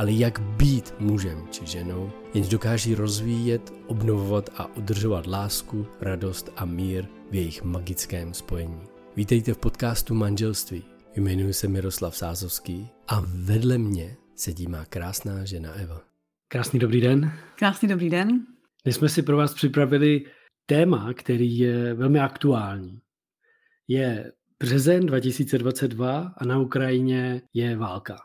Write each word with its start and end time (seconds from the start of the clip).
ale 0.00 0.12
jak 0.12 0.40
být 0.40 0.94
mužem 0.98 1.48
či 1.50 1.66
ženou, 1.66 2.12
jenž 2.34 2.48
dokáží 2.48 2.94
rozvíjet, 2.94 3.72
obnovovat 3.86 4.50
a 4.56 4.76
udržovat 4.76 5.26
lásku, 5.26 5.86
radost 6.00 6.52
a 6.56 6.64
mír 6.64 7.06
v 7.30 7.34
jejich 7.34 7.62
magickém 7.62 8.34
spojení. 8.34 8.80
Vítejte 9.16 9.54
v 9.54 9.58
podcastu 9.58 10.14
Manželství. 10.14 10.84
Jmenuji 11.16 11.52
se 11.52 11.68
Miroslav 11.68 12.16
Sázovský 12.16 12.88
a 13.08 13.22
vedle 13.26 13.78
mě 13.78 14.16
sedí 14.36 14.66
má 14.66 14.84
krásná 14.84 15.44
žena 15.44 15.72
Eva. 15.72 16.00
Krásný 16.48 16.78
dobrý 16.78 17.00
den. 17.00 17.32
Krásný 17.58 17.88
dobrý 17.88 18.10
den. 18.10 18.46
My 18.84 18.92
jsme 18.92 19.08
si 19.08 19.22
pro 19.22 19.36
vás 19.36 19.54
připravili 19.54 20.24
téma, 20.66 21.14
který 21.14 21.58
je 21.58 21.94
velmi 21.94 22.20
aktuální. 22.20 23.00
Je 23.88 24.32
březen 24.58 25.06
2022 25.06 26.32
a 26.36 26.44
na 26.44 26.58
Ukrajině 26.58 27.42
je 27.54 27.76
válka. 27.76 28.16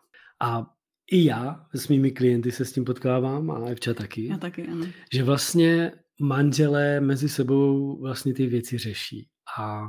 A 0.41 0.74
i 1.11 1.25
já 1.25 1.67
s 1.73 1.87
mými 1.87 2.11
klienty 2.11 2.51
se 2.51 2.65
s 2.65 2.73
tím 2.73 2.85
potkávám 2.85 3.51
a 3.51 3.69
Evča 3.69 3.93
taky. 3.93 4.27
Já 4.27 4.37
taky, 4.37 4.67
ano. 4.67 4.85
Že 5.13 5.23
vlastně 5.23 5.91
manželé 6.21 6.99
mezi 6.99 7.29
sebou 7.29 7.97
vlastně 8.01 8.33
ty 8.33 8.47
věci 8.47 8.77
řeší. 8.77 9.29
A 9.59 9.87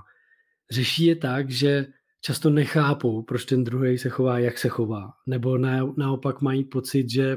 řeší 0.70 1.04
je 1.04 1.16
tak, 1.16 1.50
že 1.50 1.86
často 2.20 2.50
nechápou, 2.50 3.22
proč 3.22 3.44
ten 3.44 3.64
druhý 3.64 3.98
se 3.98 4.08
chová, 4.08 4.38
jak 4.38 4.58
se 4.58 4.68
chová. 4.68 5.10
Nebo 5.26 5.58
na, 5.58 5.92
naopak 5.96 6.40
mají 6.40 6.64
pocit, 6.64 7.10
že 7.10 7.36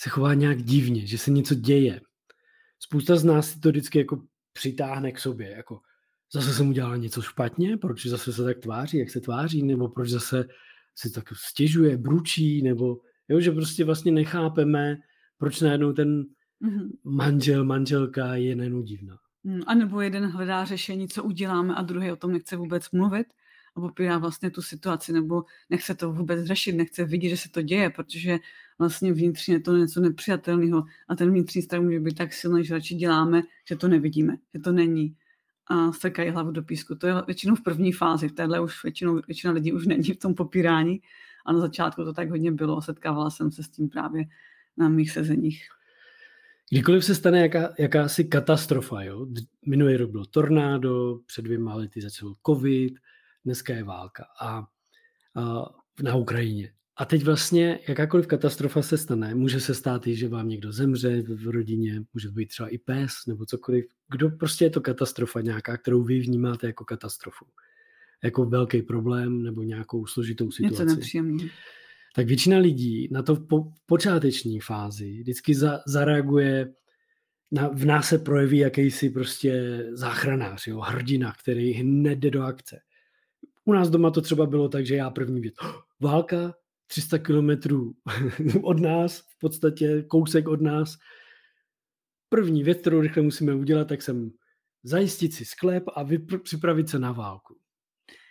se 0.00 0.10
chová 0.10 0.34
nějak 0.34 0.62
divně, 0.62 1.06
že 1.06 1.18
se 1.18 1.30
něco 1.30 1.54
děje. 1.54 2.00
Spousta 2.80 3.16
z 3.16 3.24
nás 3.24 3.50
si 3.50 3.60
to 3.60 3.68
vždycky 3.68 3.98
jako 3.98 4.22
přitáhne 4.52 5.12
k 5.12 5.18
sobě, 5.18 5.50
jako 5.50 5.80
zase 6.32 6.54
jsem 6.54 6.68
udělala 6.68 6.96
něco 6.96 7.22
špatně, 7.22 7.76
proč 7.76 8.06
zase 8.06 8.32
se 8.32 8.44
tak 8.44 8.58
tváří, 8.58 8.98
jak 8.98 9.10
se 9.10 9.20
tváří, 9.20 9.62
nebo 9.62 9.88
proč 9.88 10.08
zase 10.08 10.44
se 10.94 11.10
tak 11.10 11.24
stěžuje, 11.32 11.96
bručí, 11.96 12.62
nebo 12.62 12.96
jo, 13.28 13.40
že 13.40 13.50
prostě 13.50 13.84
vlastně 13.84 14.12
nechápeme, 14.12 14.96
proč 15.38 15.60
najednou 15.60 15.92
ten 15.92 16.24
mm-hmm. 16.62 16.90
manžel, 17.04 17.64
manželka 17.64 18.34
je 18.34 18.56
najednou 18.56 18.82
divná. 18.82 19.18
Mm, 19.44 19.60
a 19.66 19.74
nebo 19.74 20.00
jeden 20.00 20.26
hledá 20.26 20.64
řešení, 20.64 21.08
co 21.08 21.24
uděláme 21.24 21.74
a 21.74 21.82
druhý 21.82 22.12
o 22.12 22.16
tom 22.16 22.32
nechce 22.32 22.56
vůbec 22.56 22.90
mluvit 22.90 23.26
a 23.76 23.80
popírá 23.80 24.18
vlastně 24.18 24.50
tu 24.50 24.62
situaci 24.62 25.12
nebo 25.12 25.44
nechce 25.70 25.94
to 25.94 26.12
vůbec 26.12 26.44
řešit, 26.44 26.72
nechce 26.72 27.04
vidět, 27.04 27.28
že 27.28 27.36
se 27.36 27.48
to 27.48 27.62
děje, 27.62 27.90
protože 27.90 28.38
vlastně 28.78 29.12
vnitřně 29.12 29.54
je 29.54 29.60
to 29.60 29.76
něco 29.76 30.00
nepřijatelného 30.00 30.84
a 31.08 31.16
ten 31.16 31.30
vnitřní 31.30 31.62
strach 31.62 31.82
může 31.82 32.00
být 32.00 32.16
tak 32.16 32.32
silný, 32.32 32.64
že 32.64 32.74
radši 32.74 32.94
děláme, 32.94 33.42
že 33.68 33.76
to 33.76 33.88
nevidíme, 33.88 34.36
že 34.54 34.60
to 34.60 34.72
není 34.72 35.16
a 35.66 35.92
strkají 35.92 36.30
hlavu 36.30 36.50
do 36.50 36.62
písku. 36.62 36.94
To 36.94 37.06
je 37.06 37.14
většinou 37.26 37.54
v 37.54 37.62
první 37.62 37.92
fázi, 37.92 38.28
v 38.28 38.32
téhle 38.32 38.60
už 38.60 38.82
většinou, 38.82 39.20
většina 39.26 39.52
lidí 39.52 39.72
už 39.72 39.86
není 39.86 40.02
v 40.02 40.18
tom 40.18 40.34
popírání 40.34 41.00
a 41.46 41.52
na 41.52 41.60
začátku 41.60 42.04
to 42.04 42.12
tak 42.12 42.30
hodně 42.30 42.52
bylo. 42.52 42.82
Setkávala 42.82 43.30
jsem 43.30 43.50
se 43.50 43.62
s 43.62 43.68
tím 43.68 43.88
právě 43.88 44.24
na 44.76 44.88
mých 44.88 45.10
sezeních. 45.10 45.68
Kdykoliv 46.70 47.04
se 47.04 47.14
stane 47.14 47.40
jaká, 47.40 47.74
jakási 47.78 48.24
katastrofa, 48.24 49.02
jo? 49.02 49.26
minulý 49.66 49.96
rok 49.96 50.10
bylo 50.10 50.24
tornádo, 50.26 51.20
před 51.26 51.42
dvěma 51.42 51.74
lety 51.74 52.00
začal 52.00 52.34
covid, 52.46 52.98
dneska 53.44 53.74
je 53.74 53.84
válka 53.84 54.24
a, 54.40 54.66
a 55.34 55.64
na 56.02 56.14
Ukrajině. 56.14 56.72
A 56.96 57.04
teď 57.04 57.24
vlastně 57.24 57.80
jakákoliv 57.88 58.26
katastrofa 58.26 58.82
se 58.82 58.98
stane, 58.98 59.34
může 59.34 59.60
se 59.60 59.74
stát 59.74 60.06
i, 60.06 60.16
že 60.16 60.28
vám 60.28 60.48
někdo 60.48 60.72
zemře 60.72 61.22
v 61.22 61.48
rodině, 61.48 62.02
může 62.14 62.28
být 62.28 62.46
třeba 62.46 62.68
i 62.68 62.78
pes 62.78 63.12
nebo 63.26 63.46
cokoliv. 63.46 63.84
Kdo 64.10 64.30
prostě 64.30 64.64
je 64.64 64.70
to 64.70 64.80
katastrofa 64.80 65.40
nějaká, 65.40 65.76
kterou 65.76 66.02
vy 66.02 66.20
vnímáte 66.20 66.66
jako 66.66 66.84
katastrofu? 66.84 67.46
Jako 68.24 68.44
velký 68.44 68.82
problém 68.82 69.42
nebo 69.42 69.62
nějakou 69.62 70.06
složitou 70.06 70.50
situaci? 70.50 70.82
Něco 70.82 70.94
nepříjemné. 70.94 71.44
Tak 72.14 72.26
většina 72.26 72.58
lidí 72.58 73.08
na 73.10 73.22
to 73.22 73.34
v 73.34 73.46
po, 73.46 73.72
počáteční 73.86 74.60
fázi 74.60 75.20
vždycky 75.20 75.54
za, 75.54 75.80
zareaguje, 75.86 76.72
na, 77.50 77.68
v 77.68 77.84
nás 77.84 78.08
se 78.08 78.18
projeví 78.18 78.58
jakýsi 78.58 79.10
prostě 79.10 79.84
záchranář, 79.92 80.66
jo, 80.66 80.80
hrdina, 80.80 81.32
který 81.40 81.72
hned 81.72 82.18
jde 82.18 82.30
do 82.30 82.42
akce. 82.42 82.80
U 83.64 83.72
nás 83.72 83.90
doma 83.90 84.10
to 84.10 84.20
třeba 84.20 84.46
bylo 84.46 84.68
tak, 84.68 84.86
že 84.86 84.96
já 84.96 85.10
první 85.10 85.40
věc, 85.40 85.54
válka, 86.00 86.54
300 86.86 87.18
kilometrů 87.18 87.94
od 88.62 88.80
nás, 88.80 89.18
v 89.18 89.38
podstatě 89.40 90.02
kousek 90.02 90.48
od 90.48 90.60
nás. 90.60 90.96
První 92.28 92.62
věc, 92.62 92.78
kterou 92.78 93.00
rychle 93.00 93.22
musíme 93.22 93.54
udělat, 93.54 93.88
tak 93.88 94.02
jsem 94.02 94.30
zajistit 94.82 95.34
si 95.34 95.44
sklep 95.44 95.84
a 95.94 96.04
vypr- 96.04 96.42
připravit 96.42 96.88
se 96.88 96.98
na 96.98 97.12
válku. 97.12 97.58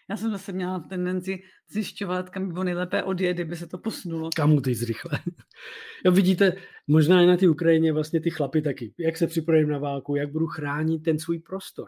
Já 0.10 0.18
jsem 0.18 0.32
zase 0.32 0.52
měla 0.52 0.80
tendenci 0.80 1.42
zjišťovat, 1.70 2.30
kam 2.30 2.48
by 2.48 2.54
bylo 2.54 2.64
nejlépe 2.64 3.04
odjet, 3.04 3.34
kdyby 3.34 3.56
se 3.56 3.68
to 3.68 3.78
posunulo. 3.78 4.30
Kam 4.36 4.62
ty 4.62 4.74
rychle. 4.74 5.20
jo, 6.06 6.12
vidíte, 6.12 6.54
možná 6.88 7.22
i 7.22 7.26
na 7.26 7.38
té 7.38 7.50
Ukrajině 7.50 7.94
vlastně 7.94 8.22
ty 8.22 8.30
chlapy 8.30 8.62
taky. 8.62 8.94
Jak 8.98 9.18
se 9.18 9.28
připravím 9.28 9.70
na 9.70 9.80
válku, 9.80 10.16
jak 10.16 10.32
budu 10.32 10.48
chránit 10.48 11.00
ten 11.00 11.20
svůj 11.20 11.40
prostor 11.40 11.88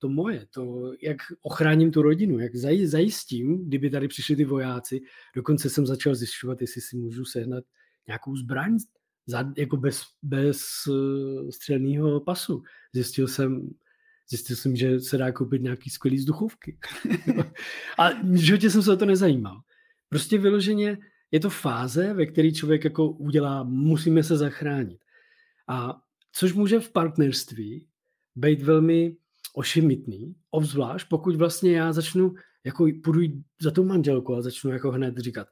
to 0.00 0.08
moje, 0.08 0.46
to, 0.54 0.92
jak 1.02 1.16
ochráním 1.42 1.92
tu 1.92 2.02
rodinu, 2.02 2.38
jak 2.38 2.56
zajistím, 2.84 3.66
kdyby 3.66 3.90
tady 3.90 4.08
přišli 4.08 4.36
ty 4.36 4.44
vojáci. 4.44 5.00
Dokonce 5.36 5.70
jsem 5.70 5.86
začal 5.86 6.14
zjišťovat, 6.14 6.60
jestli 6.60 6.80
si 6.80 6.96
můžu 6.96 7.24
sehnat 7.24 7.64
nějakou 8.06 8.36
zbraň 8.36 8.76
jako 9.56 9.76
bez, 9.76 10.02
bez 10.22 10.62
uh, 10.88 11.50
střelného 11.50 12.20
pasu. 12.20 12.62
Zjistil 12.94 13.28
jsem, 13.28 13.70
zjistil 14.30 14.56
jsem, 14.56 14.76
že 14.76 15.00
se 15.00 15.18
dá 15.18 15.32
koupit 15.32 15.62
nějaký 15.62 15.90
skvělý 15.90 16.16
vzduchovky. 16.16 16.78
a 17.98 18.10
v 18.10 18.36
životě 18.36 18.70
jsem 18.70 18.82
se 18.82 18.92
o 18.92 18.96
to 18.96 19.06
nezajímal. 19.06 19.60
Prostě 20.08 20.38
vyloženě 20.38 20.98
je 21.30 21.40
to 21.40 21.50
fáze, 21.50 22.14
ve 22.14 22.26
které 22.26 22.52
člověk 22.52 22.84
jako 22.84 23.10
udělá, 23.10 23.62
musíme 23.62 24.22
se 24.22 24.36
zachránit. 24.36 25.00
A 25.68 26.00
což 26.32 26.52
může 26.52 26.80
v 26.80 26.92
partnerství 26.92 27.86
být 28.36 28.62
velmi 28.62 29.16
ošimitný, 29.54 30.34
obzvlášť 30.50 31.08
pokud 31.08 31.36
vlastně 31.36 31.76
já 31.76 31.92
začnu, 31.92 32.34
jako 32.64 32.88
půjdu 33.04 33.20
za 33.60 33.70
tou 33.70 33.84
manželku 33.84 34.34
a 34.34 34.42
začnu 34.42 34.70
jako 34.70 34.90
hned 34.90 35.18
říkat 35.18 35.48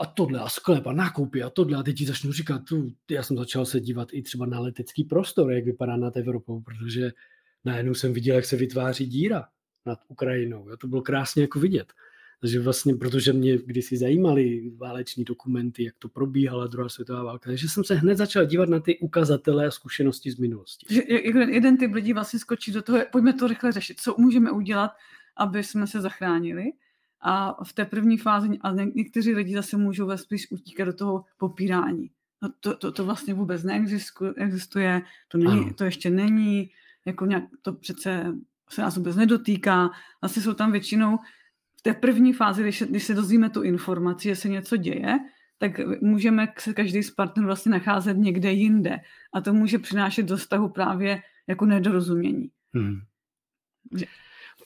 a 0.00 0.06
tohle 0.06 0.40
a 0.40 0.48
sklep 0.48 0.86
a 0.86 0.92
nákupy 0.92 1.42
a 1.42 1.50
tohle 1.50 1.78
a 1.78 1.82
teď 1.82 1.96
ti 1.96 2.06
začnu 2.06 2.32
říkat, 2.32 2.62
tu, 2.68 2.88
já 3.10 3.22
jsem 3.22 3.36
začal 3.36 3.66
se 3.66 3.80
dívat 3.80 4.08
i 4.12 4.22
třeba 4.22 4.46
na 4.46 4.60
letecký 4.60 5.04
prostor, 5.04 5.52
jak 5.52 5.64
vypadá 5.64 5.96
nad 5.96 6.16
Evropou, 6.16 6.60
protože 6.60 7.10
najednou 7.66 7.94
jsem 7.94 8.12
viděl, 8.12 8.36
jak 8.36 8.44
se 8.44 8.56
vytváří 8.56 9.06
díra 9.06 9.48
nad 9.86 9.98
Ukrajinou. 10.08 10.70
A 10.72 10.76
to 10.76 10.86
bylo 10.86 11.02
krásně 11.02 11.42
jako 11.42 11.60
vidět. 11.60 11.92
Takže 12.40 12.60
vlastně, 12.60 12.94
protože 12.94 13.32
mě 13.32 13.58
kdysi 13.58 13.96
zajímaly 13.96 14.70
váleční 14.76 15.24
dokumenty, 15.24 15.84
jak 15.84 15.94
to 15.98 16.08
probíhala 16.08 16.66
druhá 16.66 16.88
světová 16.88 17.22
válka, 17.22 17.50
takže 17.50 17.68
jsem 17.68 17.84
se 17.84 17.94
hned 17.94 18.18
začal 18.18 18.44
dívat 18.44 18.68
na 18.68 18.80
ty 18.80 18.98
ukazatele 18.98 19.66
a 19.66 19.70
zkušenosti 19.70 20.30
z 20.30 20.38
minulosti. 20.38 20.86
Že 20.90 21.02
jeden 21.50 21.76
typ 21.76 21.94
lidí 21.94 22.12
vlastně 22.12 22.38
skočí 22.38 22.72
do 22.72 22.82
toho, 22.82 22.98
pojďme 23.12 23.32
to 23.32 23.46
rychle 23.46 23.72
řešit, 23.72 24.00
co 24.00 24.14
můžeme 24.18 24.50
udělat, 24.50 24.90
aby 25.36 25.64
jsme 25.64 25.86
se 25.86 26.00
zachránili. 26.00 26.64
A 27.20 27.64
v 27.64 27.72
té 27.72 27.84
první 27.84 28.18
fázi, 28.18 28.48
a 28.60 28.72
někteří 28.72 29.34
lidi 29.34 29.54
zase 29.54 29.76
můžou 29.76 30.06
ve 30.06 30.18
spíš 30.18 30.50
utíkat 30.50 30.84
do 30.84 30.92
toho 30.92 31.24
popírání. 31.36 32.10
No 32.42 32.48
to, 32.60 32.76
to, 32.76 32.92
to 32.92 33.04
vlastně 33.04 33.34
vůbec 33.34 33.62
neexistuje, 33.64 35.02
to, 35.28 35.38
není, 35.38 35.74
to 35.74 35.84
ještě 35.84 36.10
není, 36.10 36.70
jako 37.06 37.26
nějak, 37.26 37.44
to 37.62 37.72
přece 37.72 38.32
se 38.70 38.82
nás 38.82 38.96
vůbec 38.96 39.16
nedotýká. 39.16 39.90
Vlastně 40.20 40.42
jsou 40.42 40.54
tam 40.54 40.72
většinou 40.72 41.18
té 41.82 41.94
první 41.94 42.32
fázi, 42.32 42.62
když, 42.62 42.82
když 42.82 43.04
se 43.04 43.14
dozvíme 43.14 43.50
tu 43.50 43.62
informaci, 43.62 44.28
že 44.28 44.36
se 44.36 44.48
něco 44.48 44.76
děje, 44.76 45.18
tak 45.58 45.80
můžeme 46.02 46.52
se 46.58 46.74
každý 46.74 47.02
z 47.02 47.10
partnerů 47.10 47.46
vlastně 47.46 47.70
nacházet 47.70 48.16
někde 48.16 48.52
jinde. 48.52 48.96
A 49.32 49.40
to 49.40 49.52
může 49.52 49.78
přinášet 49.78 50.22
do 50.22 50.36
vztahu 50.36 50.68
právě 50.68 51.22
jako 51.46 51.66
nedorozumění. 51.66 52.50
Hmm. 52.74 53.00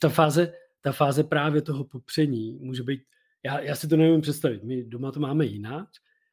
Ta, 0.00 0.08
fáze, 0.08 0.52
ta 0.80 0.92
fáze 0.92 1.24
právě 1.24 1.62
toho 1.62 1.84
popření 1.84 2.58
může 2.60 2.82
být 2.82 3.00
já, 3.42 3.60
já 3.60 3.74
si 3.74 3.88
to 3.88 3.96
neumím 3.96 4.20
představit. 4.20 4.64
My 4.64 4.84
doma 4.84 5.12
to 5.12 5.20
máme 5.20 5.46
jinak, 5.46 5.88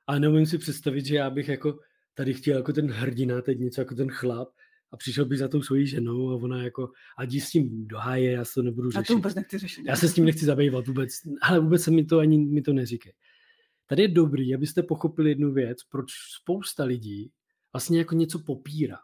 ale 0.08 0.20
neumím 0.20 0.46
si 0.46 0.58
představit, 0.58 1.06
že 1.06 1.16
já 1.16 1.30
bych 1.30 1.50
jako 1.50 1.80
tady 2.14 2.34
chtěl 2.34 2.58
jako 2.58 2.74
ten 2.74 2.92
hrdina, 2.92 3.42
teď 3.42 3.60
něco 3.60 3.82
jako 3.82 3.96
ten 3.96 4.10
chlap 4.10 4.50
a 4.92 4.98
přišel 4.98 5.26
bych 5.26 5.40
za 5.40 5.48
tou 5.48 5.62
svojí 5.62 5.88
ženou 5.88 6.30
a 6.30 6.36
ona 6.36 6.64
jako, 6.64 6.92
a 7.18 7.24
jdi 7.24 7.42
s 7.42 7.50
tím 7.50 7.88
do 7.88 7.98
háje, 7.98 8.32
já 8.32 8.44
to 8.54 8.62
nebudu 8.62 8.92
řešit. 8.92 8.98
Já 8.98 9.04
to 9.04 9.14
vůbec 9.14 9.36
nechci 9.36 9.58
řešit. 9.58 9.86
Já 9.86 9.96
se 9.96 10.08
s 10.08 10.14
tím 10.14 10.26
nechci 10.26 10.46
zabývat 10.46 10.88
vůbec, 10.88 11.12
ale 11.42 11.60
vůbec 11.60 11.84
se 11.84 11.92
mi 11.92 12.06
to 12.06 12.20
ani 12.20 12.38
mi 12.38 12.62
to 12.62 12.74
neříkej. 12.74 13.14
Tady 13.88 14.02
je 14.02 14.08
dobrý, 14.08 14.56
abyste 14.56 14.84
pochopili 14.84 15.30
jednu 15.30 15.54
věc, 15.54 15.78
proč 15.84 16.12
spousta 16.42 16.84
lidí 16.84 17.32
vlastně 17.74 17.98
jako 18.00 18.16
něco 18.16 18.40
popírá. 18.40 18.98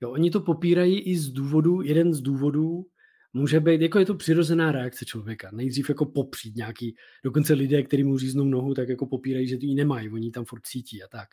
Jo, 0.00 0.10
oni 0.10 0.30
to 0.30 0.40
popírají 0.40 1.00
i 1.00 1.18
z 1.18 1.28
důvodu, 1.28 1.82
jeden 1.82 2.14
z 2.14 2.20
důvodů 2.20 2.86
může 3.32 3.60
být, 3.60 3.80
jako 3.80 3.98
je 3.98 4.06
to 4.06 4.14
přirozená 4.14 4.72
reakce 4.72 5.04
člověka. 5.04 5.50
Nejdřív 5.52 5.88
jako 5.88 6.06
popřít 6.06 6.56
nějaký, 6.56 6.94
dokonce 7.24 7.54
lidé, 7.54 7.82
kteří 7.82 8.04
mu 8.04 8.18
říznou 8.18 8.44
nohu, 8.44 8.74
tak 8.74 8.88
jako 8.88 9.06
popírají, 9.06 9.48
že 9.48 9.56
to 9.56 9.66
ji 9.66 9.74
nemají, 9.74 10.10
oni 10.10 10.30
tam 10.30 10.44
furt 10.44 10.66
cítí 10.66 11.02
a 11.02 11.08
tak. 11.08 11.28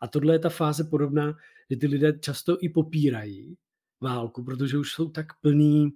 A 0.00 0.08
tohle 0.08 0.34
je 0.34 0.38
ta 0.38 0.48
fáze 0.48 0.84
podobná, 0.84 1.36
že 1.70 1.76
ty 1.76 1.86
lidé 1.86 2.18
často 2.18 2.58
i 2.60 2.68
popírají 2.68 3.56
válku, 4.00 4.44
protože 4.44 4.78
už 4.78 4.92
jsou 4.92 5.08
tak 5.08 5.26
plný 5.40 5.90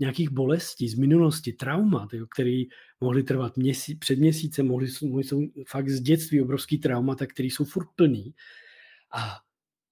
nějakých 0.00 0.30
bolestí 0.30 0.88
z 0.88 0.94
minulosti, 0.94 1.52
traumat, 1.52 2.12
jo, 2.12 2.26
který 2.34 2.64
mohly 3.00 3.22
trvat 3.22 3.56
měsíc, 3.56 3.98
před 3.98 4.18
měsícem, 4.18 4.66
mohly 4.66 4.88
jsou, 4.88 5.18
jsou 5.18 5.42
fakt 5.68 5.88
z 5.88 6.00
dětství 6.00 6.42
obrovský 6.42 6.78
traumata, 6.78 7.26
který 7.26 7.50
jsou 7.50 7.64
furt 7.64 7.88
plný. 7.96 8.34
A 9.14 9.34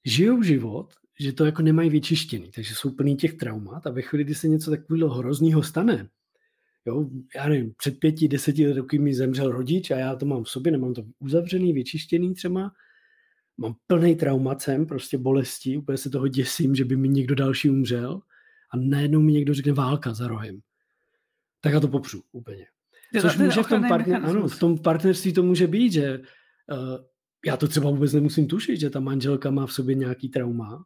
žijou 0.04 0.42
život, 0.42 0.94
že 1.20 1.32
to 1.32 1.44
jako 1.44 1.62
nemají 1.62 1.90
vyčištěný, 1.90 2.50
takže 2.54 2.74
jsou 2.74 2.90
plný 2.90 3.16
těch 3.16 3.34
traumat 3.34 3.86
a 3.86 3.90
ve 3.90 4.02
chvíli, 4.02 4.24
kdy 4.24 4.34
se 4.34 4.48
něco 4.48 4.70
takového 4.70 5.14
hroznýho 5.14 5.62
stane, 5.62 6.08
jo, 6.86 7.10
já 7.36 7.48
nevím, 7.48 7.72
před 7.78 8.00
pěti, 8.00 8.28
deseti 8.28 8.72
roky 8.72 8.98
mi 8.98 9.14
zemřel 9.14 9.52
rodič 9.52 9.90
a 9.90 9.96
já 9.96 10.16
to 10.16 10.26
mám 10.26 10.44
v 10.44 10.48
sobě, 10.48 10.72
nemám 10.72 10.94
to 10.94 11.02
uzavřený, 11.18 11.72
vyčištěný 11.72 12.34
třeba, 12.34 12.70
mám 13.58 13.74
plný 13.86 14.16
traumacem, 14.16 14.86
prostě 14.86 15.18
bolestí, 15.18 15.76
úplně 15.76 15.98
se 15.98 16.10
toho 16.10 16.28
děsím, 16.28 16.74
že 16.74 16.84
by 16.84 16.96
mi 16.96 17.08
někdo 17.08 17.34
další 17.34 17.70
umřel 17.70 18.20
a 18.72 18.76
najednou 18.76 19.20
mi 19.20 19.32
někdo 19.32 19.54
řekne 19.54 19.72
válka 19.72 20.14
za 20.14 20.28
rohem. 20.28 20.60
Tak 21.60 21.72
já 21.72 21.80
to 21.80 21.88
popřu 21.88 22.22
úplně. 22.32 22.66
Což 23.20 23.36
může 23.36 23.62
v 23.62 23.68
tom, 23.68 23.88
partner, 23.88 24.24
ano, 24.24 24.48
v 24.48 24.58
tom 24.58 24.78
partnerství 24.78 25.32
to 25.32 25.42
může 25.42 25.66
být, 25.66 25.92
že 25.92 26.18
uh, 26.18 26.98
já 27.46 27.56
to 27.56 27.68
třeba 27.68 27.90
vůbec 27.90 28.12
nemusím 28.12 28.46
tušit, 28.46 28.80
že 28.80 28.90
ta 28.90 29.00
manželka 29.00 29.50
má 29.50 29.66
v 29.66 29.72
sobě 29.72 29.94
nějaký 29.94 30.28
trauma, 30.28 30.84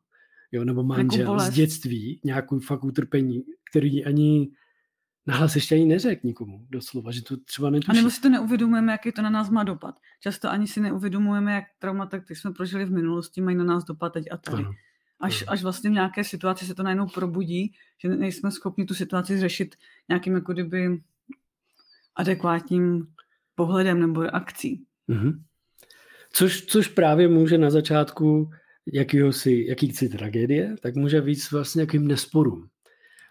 jo, 0.53 0.65
nebo 0.65 0.83
manžel 0.83 1.41
z 1.41 1.51
dětství, 1.51 2.21
nějakou 2.25 2.61
fakt 2.61 2.85
utrpení, 2.85 3.45
který 3.71 4.05
ani 4.05 4.51
nahlas 5.31 5.55
ještě 5.55 5.75
ani 5.75 5.85
neřekl 5.85 6.27
nikomu 6.27 6.67
doslova, 6.71 7.13
že 7.13 7.23
to 7.23 7.37
třeba 7.37 7.71
netuší. 7.71 7.91
A 7.91 7.95
nebo 7.95 8.11
si 8.11 8.21
to 8.21 8.29
neuvědomujeme, 8.29 8.93
jaký 8.93 9.13
to 9.13 9.23
na 9.23 9.31
nás 9.31 9.51
má 9.51 9.65
dopad. 9.65 10.01
Často 10.21 10.51
ani 10.51 10.67
si 10.67 10.81
neuvědomujeme, 10.81 11.53
jak 11.53 11.65
traumata, 11.79 12.19
které 12.19 12.41
jsme 12.41 12.53
prožili 12.53 12.85
v 12.85 12.93
minulosti, 12.93 13.41
mají 13.41 13.57
na 13.57 13.65
nás 13.65 13.85
dopad 13.85 14.13
teď 14.13 14.25
a 14.31 14.37
tady. 14.37 14.63
Ano. 14.63 14.73
Až, 15.21 15.45
až 15.49 15.63
vlastně 15.63 15.91
v 15.91 15.93
nějaké 15.93 16.25
situaci 16.25 16.67
se 16.67 16.75
to 16.75 16.83
najednou 16.83 17.07
probudí, 17.07 17.73
že 17.99 18.09
nejsme 18.09 18.51
schopni 18.51 18.85
tu 18.85 18.95
situaci 18.95 19.41
řešit 19.41 19.77
nějakým 20.09 20.35
jako 20.35 20.53
kdyby 20.53 21.03
adekvátním 22.17 23.07
pohledem 23.55 24.01
nebo 24.01 24.35
akcí. 24.35 24.85
Mm-hmm. 25.09 25.43
Což, 26.33 26.63
což 26.63 26.89
právě 26.89 27.29
může 27.29 27.59
na 27.59 27.71
začátku 27.71 28.51
jakýhosi, 28.93 29.67
jakýsi 29.69 30.09
tragédie, 30.09 30.77
tak 30.83 30.95
může 30.95 31.21
víc 31.21 31.51
vlastně 31.51 31.83
jakým 31.83 32.09
nesporům. 32.09 32.69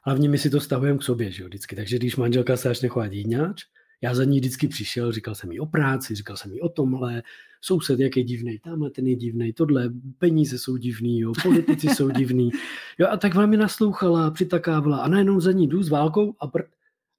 Hlavně 0.10 0.30
my 0.30 0.38
si 0.38 0.50
to 0.50 0.60
stavujeme 0.60 1.00
k 1.00 1.04
sobě, 1.04 1.32
že 1.32 1.44
jo, 1.44 1.48
vždycky. 1.48 1.76
Takže 1.76 1.98
když 1.98 2.16
manželka 2.16 2.58
se 2.58 2.70
až 2.70 2.82
nechovat 2.82 3.14
jíňáč, 3.14 3.64
já 4.02 4.16
za 4.16 4.24
ní 4.24 4.40
vždycky 4.40 4.68
přišel, 4.68 5.12
říkal 5.12 5.36
jsem 5.36 5.52
jí 5.52 5.60
o 5.60 5.66
práci, 5.66 6.16
říkal 6.16 6.38
jsem 6.38 6.54
jí 6.54 6.62
o 6.62 6.70
tomhle, 6.70 7.24
soused, 7.62 8.00
jak 8.00 8.18
je 8.18 8.24
divný, 8.24 8.60
tamhle 8.60 8.90
ten 8.90 9.08
je 9.08 9.16
divný, 9.16 9.54
tohle, 9.54 9.90
peníze 10.18 10.60
jsou 10.60 10.78
divný, 10.78 11.20
jo, 11.20 11.34
politici 11.44 11.88
jsou 11.88 12.10
divný. 12.20 12.52
Jo, 12.98 13.08
a 13.12 13.18
tak 13.18 13.36
vám 13.36 13.50
mi 13.50 13.58
naslouchala, 13.58 14.32
přitakávala 14.32 14.98
a 14.98 15.08
najednou 15.08 15.40
za 15.40 15.52
ní 15.52 15.68
jdu 15.68 15.84
s 15.84 15.90
válkou 15.90 16.36
a 16.40 16.48
prd, 16.48 16.66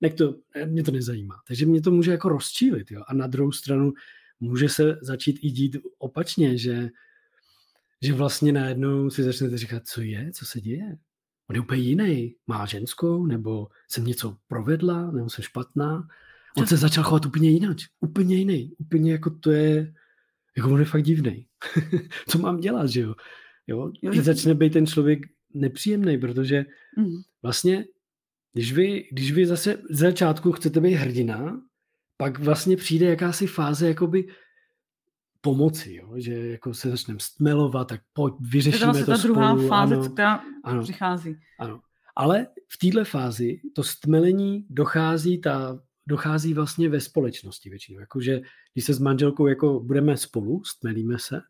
nech 0.01 0.15
to, 0.15 0.35
mě 0.67 0.83
to 0.83 0.91
nezajímá. 0.91 1.35
Takže 1.49 1.67
mě 1.67 1.83
to 1.83 1.91
může 1.91 2.11
jako 2.11 2.29
rozčílit, 2.29 2.91
jo. 2.91 3.03
A 3.07 3.15
na 3.15 3.27
druhou 3.27 3.53
stranu 3.53 3.93
může 4.41 4.69
se 4.69 4.99
začít 5.03 5.39
i 5.43 5.51
dít 5.51 5.77
opačně, 5.99 6.59
že, 6.59 6.89
že 8.03 8.13
vlastně 8.13 8.53
najednou 8.53 9.11
si 9.11 9.23
začnete 9.23 9.59
říkat, 9.59 9.83
co 9.87 10.01
je, 10.01 10.31
co 10.33 10.47
se 10.47 10.61
děje. 10.61 10.97
On 11.51 11.57
je 11.57 11.61
úplně 11.61 11.83
jiný. 11.83 12.35
Má 12.47 12.67
ženskou, 12.67 13.27
nebo 13.27 13.69
jsem 13.89 14.05
něco 14.05 14.37
provedla, 14.49 15.11
nebo 15.11 15.31
jsem 15.31 15.45
špatná. 15.45 16.09
On 16.57 16.67
se 16.67 16.77
začal 16.77 17.05
chovat 17.05 17.27
úplně 17.27 17.51
jinak. 17.51 17.77
Úplně 18.01 18.37
jiný. 18.37 18.73
Úplně 18.79 19.13
jako 19.13 19.31
to 19.31 19.51
je, 19.51 19.95
jako 20.57 20.71
on 20.71 20.79
je 20.79 20.85
fakt 20.85 21.03
divný. 21.03 21.47
Co 22.29 22.39
mám 22.39 22.61
dělat, 22.61 22.87
že 22.87 23.01
jo? 23.01 23.15
jo? 23.67 23.93
I 24.13 24.23
začne 24.23 24.55
být 24.55 24.73
ten 24.73 24.87
člověk 24.87 25.21
nepříjemný, 25.55 26.19
protože 26.19 26.65
mm. 26.97 27.17
vlastně, 27.43 27.85
když 28.53 28.73
vy, 28.73 29.09
když 29.13 29.33
vy 29.33 29.47
zase 29.47 29.83
z 29.91 29.99
začátku 29.99 30.53
chcete 30.53 30.81
být 30.81 30.95
hrdina, 30.95 31.63
pak 32.17 32.39
vlastně 32.39 32.77
přijde 32.77 33.07
jakási 33.07 33.47
fáze 33.47 33.89
jakoby 33.89 34.29
pomoci, 35.41 35.95
jo? 35.95 36.13
že 36.17 36.51
jako 36.51 36.75
se 36.75 36.91
začneme 36.91 37.21
stmelovat, 37.21 37.89
tak 37.89 38.01
pojď, 38.13 38.35
vyřešíme 38.41 38.93
to, 38.93 38.99
to 38.99 39.05
ta 39.05 39.19
spolu. 39.19 39.35
druhá 39.35 39.57
fáze, 39.69 39.95
ano, 39.95 40.09
která 40.09 40.45
ano, 40.65 40.83
přichází. 40.83 41.37
Ano. 41.59 41.81
Ale 42.17 42.47
v 42.69 42.79
téhle 42.79 43.05
fázi 43.05 43.61
to 43.75 43.83
stmelení 43.83 44.67
dochází, 44.71 45.41
ta, 45.41 45.81
dochází 46.07 46.55
vlastně 46.55 46.89
ve 46.89 47.01
společnosti 47.01 47.71
většinou. 47.71 48.01
Jakože 48.01 48.41
když 48.73 48.85
se 48.85 48.95
s 48.95 48.99
manželkou 48.99 49.47
jako 49.47 49.81
budeme 49.81 50.17
spolu, 50.17 50.65
stmelíme 50.65 51.19
se, 51.19 51.41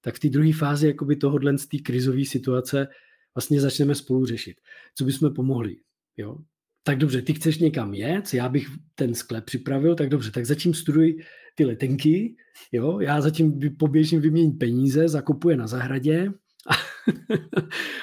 tak 0.00 0.14
v 0.14 0.18
té 0.18 0.28
druhé 0.28 0.52
fázi 0.52 0.86
jakoby 0.86 1.16
tohohle 1.16 1.58
z 1.58 1.66
té 1.66 1.78
krizové 1.78 2.24
situace 2.24 2.88
vlastně 3.34 3.60
začneme 3.60 3.94
spolu 3.94 4.26
řešit. 4.26 4.60
Co 4.94 5.04
bychom 5.04 5.34
pomohli? 5.34 5.76
Jo? 6.16 6.38
Tak 6.86 6.98
dobře, 6.98 7.22
ty 7.22 7.34
chceš 7.34 7.58
někam 7.58 7.94
jet, 7.94 8.34
já 8.34 8.48
bych 8.48 8.68
ten 8.94 9.14
sklep 9.14 9.44
připravil, 9.44 9.94
tak 9.94 10.08
dobře, 10.08 10.30
tak 10.30 10.46
zatím 10.46 10.74
studuj 10.74 11.24
ty 11.54 11.64
letenky, 11.64 12.36
jo, 12.72 13.00
já 13.00 13.20
zatím 13.20 13.60
poběžím 13.78 14.20
vyměnit 14.20 14.58
peníze, 14.58 15.08
zakupuje 15.08 15.56
na 15.56 15.66
zahradě 15.66 16.32
a, 16.70 16.74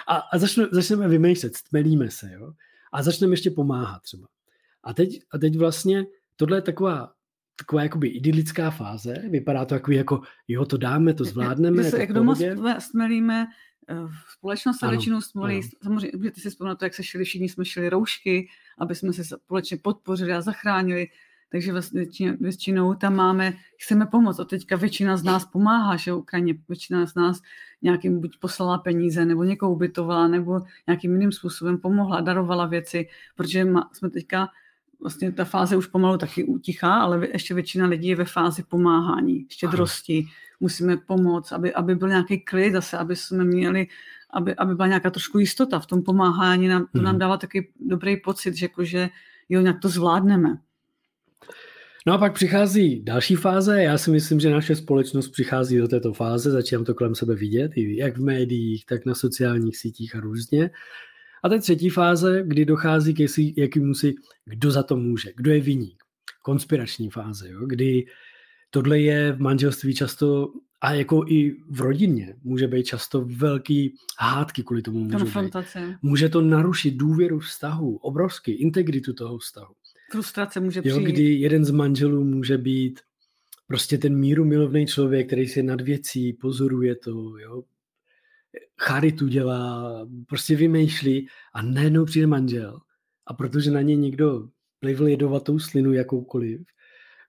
a, 0.15 0.15
a 0.33 0.37
začne, 0.37 0.67
začneme 0.71 1.07
vymýšlet, 1.07 1.55
stmelíme 1.55 2.11
se, 2.11 2.31
jo, 2.33 2.51
a 2.93 3.03
začneme 3.03 3.33
ještě 3.33 3.51
pomáhat 3.51 4.01
třeba. 4.01 4.27
A 4.83 4.93
teď, 4.93 5.19
a 5.33 5.37
teď 5.37 5.57
vlastně 5.57 6.05
tohle 6.35 6.57
je 6.57 6.61
taková 6.61 7.11
taková 7.55 7.83
jakoby 7.83 8.07
idylická 8.07 8.71
fáze, 8.71 9.13
vypadá 9.29 9.65
to 9.65 9.73
jako, 9.73 9.91
jako 9.91 10.21
jo, 10.47 10.65
to 10.65 10.77
dáme, 10.77 11.13
to 11.13 11.25
zvládneme. 11.31 11.83
Jak, 11.83 11.93
jak 11.93 12.13
doma 12.13 12.35
stmelíme, 12.79 13.47
společnost 14.37 14.79
se 14.79 14.87
většinou 14.87 15.21
stmelí, 15.21 15.61
samozřejmě, 15.83 16.31
ty 16.31 16.41
si 16.41 16.49
vzpomínat 16.49 16.81
jak 16.81 16.93
se 16.93 17.03
šili, 17.03 17.23
všichni 17.23 17.49
jsme 17.49 17.65
šili 17.65 17.89
roušky, 17.89 18.47
aby 18.77 18.95
jsme 18.95 19.13
se 19.13 19.23
společně 19.23 19.77
podpořili 19.77 20.33
a 20.33 20.41
zachránili. 20.41 21.07
Takže 21.51 21.71
vlastně 21.71 22.05
většinou 22.39 22.93
tam 22.93 23.15
máme, 23.15 23.53
chceme 23.77 24.05
pomoct. 24.05 24.39
A 24.39 24.43
teďka 24.43 24.75
většina 24.75 25.17
z 25.17 25.23
nás 25.23 25.45
pomáhá, 25.45 25.97
že 25.97 26.13
Ukrajině, 26.13 26.55
většina 26.69 27.05
z 27.05 27.15
nás 27.15 27.41
nějakým 27.81 28.21
buď 28.21 28.39
poslala 28.39 28.77
peníze, 28.77 29.25
nebo 29.25 29.43
někoho 29.43 29.71
ubytovala, 29.71 30.27
nebo 30.27 30.61
nějakým 30.87 31.11
jiným 31.11 31.31
způsobem 31.31 31.77
pomohla, 31.77 32.21
darovala 32.21 32.65
věci, 32.65 33.07
protože 33.35 33.67
jsme 33.93 34.09
teďka 34.09 34.47
vlastně 34.99 35.31
ta 35.31 35.45
fáze 35.45 35.77
už 35.77 35.87
pomalu 35.87 36.17
taky 36.17 36.43
utichá, 36.43 36.93
ale 36.93 37.27
ještě 37.27 37.53
většina 37.53 37.87
lidí 37.87 38.07
je 38.07 38.15
ve 38.15 38.25
fázi 38.25 38.63
pomáhání, 38.63 39.45
štědrosti, 39.49 40.25
musíme 40.61 40.97
pomoct, 40.97 41.51
aby, 41.51 41.73
aby 41.73 41.95
byl 41.95 42.07
nějaký 42.07 42.39
klid 42.39 42.73
zase, 42.73 42.97
aby 42.97 43.15
jsme 43.15 43.43
měli, 43.43 43.87
aby, 44.33 44.55
aby 44.55 44.75
byla 44.75 44.87
nějaká 44.87 45.09
trošku 45.09 45.39
jistota 45.39 45.79
v 45.79 45.85
tom 45.85 46.03
pomáhání, 46.03 46.67
nám, 46.67 46.85
to 46.93 47.01
nám 47.01 47.13
mhm. 47.13 47.19
dává 47.19 47.37
taky 47.37 47.71
dobrý 47.79 48.17
pocit, 48.17 48.55
že, 48.55 48.65
jako, 48.65 48.83
že 48.83 49.09
jo, 49.49 49.61
nějak 49.61 49.79
to 49.81 49.89
zvládneme. 49.89 50.57
No 52.07 52.13
a 52.13 52.17
pak 52.17 52.33
přichází 52.33 53.03
další 53.03 53.35
fáze. 53.35 53.83
Já 53.83 53.97
si 53.97 54.11
myslím, 54.11 54.39
že 54.39 54.49
naše 54.49 54.75
společnost 54.75 55.29
přichází 55.29 55.77
do 55.77 55.87
této 55.87 56.13
fáze, 56.13 56.51
začínám 56.51 56.85
to 56.85 56.93
kolem 56.93 57.15
sebe 57.15 57.35
vidět, 57.35 57.71
jak 57.75 58.17
v 58.17 58.23
médiích, 58.23 58.85
tak 58.85 59.05
na 59.05 59.15
sociálních 59.15 59.77
sítích 59.77 60.15
a 60.15 60.19
různě. 60.19 60.69
A 61.43 61.49
ta 61.49 61.57
třetí 61.57 61.89
fáze, 61.89 62.43
kdy 62.45 62.65
dochází 62.65 63.13
k 63.13 63.19
jaký 63.57 63.79
musí, 63.79 64.15
kdo 64.45 64.71
za 64.71 64.83
to 64.83 64.95
může, 64.95 65.31
kdo 65.35 65.51
je 65.51 65.61
viník. 65.61 66.03
Konspirační 66.41 67.09
fáze, 67.09 67.49
jo? 67.49 67.65
kdy 67.65 68.05
tohle 68.71 68.99
je 68.99 69.33
v 69.33 69.39
manželství 69.39 69.95
často 69.95 70.53
a 70.81 70.93
jako 70.93 71.25
i 71.27 71.57
v 71.69 71.81
rodině 71.81 72.35
může 72.43 72.67
být 72.67 72.83
často 72.83 73.25
velký 73.37 73.95
hádky 74.19 74.63
kvůli 74.63 74.81
tomu 74.81 74.99
může 74.99 75.25
být. 75.25 75.55
Může 76.01 76.29
to 76.29 76.41
narušit 76.41 76.91
důvěru 76.91 77.39
vztahu, 77.39 77.97
obrovský, 77.97 78.51
integritu 78.51 79.13
toho 79.13 79.37
vztahu. 79.37 79.73
Frustrace 80.11 80.59
může 80.59 80.81
přijít. 80.81 80.93
Jo, 80.93 80.99
kdy 80.99 81.23
jeden 81.23 81.65
z 81.65 81.71
manželů 81.71 82.23
může 82.23 82.57
být 82.57 82.99
prostě 83.67 83.97
ten 83.97 84.17
míru 84.17 84.45
milovný 84.45 84.85
člověk, 84.85 85.27
který 85.27 85.47
si 85.47 85.63
nad 85.63 85.81
věcí 85.81 86.33
pozoruje 86.33 86.95
to, 86.95 87.37
jo, 87.37 87.63
charitu 88.77 89.27
dělá, 89.27 90.07
prostě 90.27 90.55
vymýšlí 90.55 91.27
a 91.53 91.61
najednou 91.61 92.05
přijde 92.05 92.27
manžel 92.27 92.79
a 93.27 93.33
protože 93.33 93.71
na 93.71 93.81
něj 93.81 93.97
někdo 93.97 94.49
plivl 94.79 95.07
jedovatou 95.07 95.59
slinu 95.59 95.93
jakoukoliv, 95.93 96.61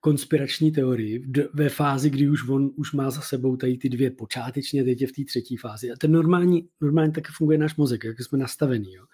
konspirační 0.05 0.73
teorii 0.73 1.27
ve 1.55 1.69
fázi, 1.69 2.11
kdy 2.11 2.29
už 2.29 2.49
on 2.49 2.71
už 2.77 2.93
má 2.93 3.11
za 3.11 3.21
sebou 3.21 3.57
tady 3.57 3.79
ty 3.79 3.89
dvě 3.89 4.11
počátečně, 4.11 4.85
teď 4.85 5.01
je 5.01 5.07
v 5.07 5.13
té 5.13 5.25
třetí 5.25 5.57
fázi. 5.57 5.91
A 5.91 5.95
ten 5.99 6.13
normální, 6.13 6.69
normálně 6.81 7.13
taky 7.13 7.33
funguje 7.33 7.59
náš 7.59 7.77
mozek, 7.77 8.05
jak 8.05 8.21
jsme 8.21 8.39
nastavení. 8.39 8.95
Jo? 8.95 9.05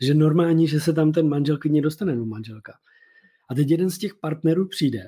Že 0.00 0.14
normální, 0.14 0.68
že 0.68 0.80
se 0.80 0.92
tam 0.92 1.12
ten 1.12 1.28
manžel 1.28 1.58
klidně 1.58 1.82
dostane, 1.82 2.16
no 2.16 2.26
manželka. 2.26 2.72
A 3.50 3.54
teď 3.54 3.70
jeden 3.70 3.90
z 3.90 3.98
těch 3.98 4.14
partnerů 4.14 4.68
přijde 4.68 5.02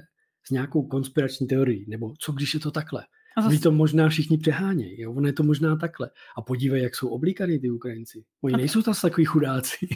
s 0.45 0.50
nějakou 0.50 0.83
konspirační 0.83 1.47
teorií, 1.47 1.85
nebo 1.88 2.14
co 2.18 2.33
když 2.33 2.54
je 2.54 2.61
to 2.61 2.71
takhle. 2.71 3.04
Zase... 3.42 3.49
Vy 3.49 3.59
to 3.59 3.73
možná 3.73 4.09
všichni 4.09 4.38
přehánějí, 4.38 5.00
jo? 5.00 5.12
ono 5.12 5.26
je 5.26 5.33
to 5.33 5.42
možná 5.42 5.76
takhle. 5.76 6.11
A 6.37 6.42
podívej, 6.42 6.83
jak 6.83 6.95
jsou 6.95 7.09
oblíkaný 7.09 7.59
ty 7.59 7.71
Ukrajinci. 7.71 8.25
Oni 8.42 8.54
a... 8.54 8.57
nejsou 8.57 8.83
tam 8.83 8.95
takový 9.02 9.25
chudáci. 9.25 9.88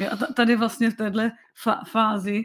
Jo, 0.00 0.08
a 0.10 0.32
tady 0.32 0.56
vlastně 0.56 0.90
v 0.90 0.94
téhle 0.96 1.32
fázi 1.92 2.44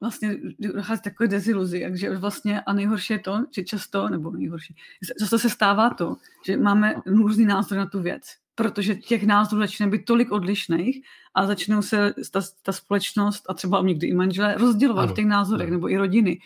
vlastně 0.00 0.36
dochází 0.58 1.02
takové 1.02 1.28
deziluzi, 1.28 1.80
takže 1.82 2.16
vlastně 2.16 2.60
a 2.60 2.72
nejhorší 2.72 3.12
je 3.12 3.18
to, 3.18 3.44
že 3.54 3.64
často, 3.64 4.08
nebo 4.08 4.30
nejhorší, 4.30 4.76
často 5.18 5.38
se 5.38 5.50
stává 5.50 5.90
to, 5.90 6.16
že 6.46 6.56
máme 6.56 6.94
různý 7.06 7.46
názor 7.46 7.78
na 7.78 7.86
tu 7.86 8.02
věc, 8.02 8.22
protože 8.54 8.94
těch 8.94 9.26
názorů 9.26 9.62
začne 9.62 9.86
být 9.86 10.04
tolik 10.04 10.32
odlišných 10.32 11.00
a 11.34 11.46
začnou 11.46 11.82
se 11.82 12.14
ta, 12.30 12.40
ta 12.62 12.72
společnost 12.72 13.44
a 13.48 13.54
třeba 13.54 13.82
někdy 13.82 14.06
i 14.06 14.14
manželé 14.14 14.54
rozdělovat 14.54 15.02
ano, 15.02 15.12
v 15.12 15.16
těch 15.16 15.26
názorech, 15.26 15.68
ano. 15.68 15.76
nebo 15.76 15.90
i 15.90 15.96
rodiny 15.96 16.38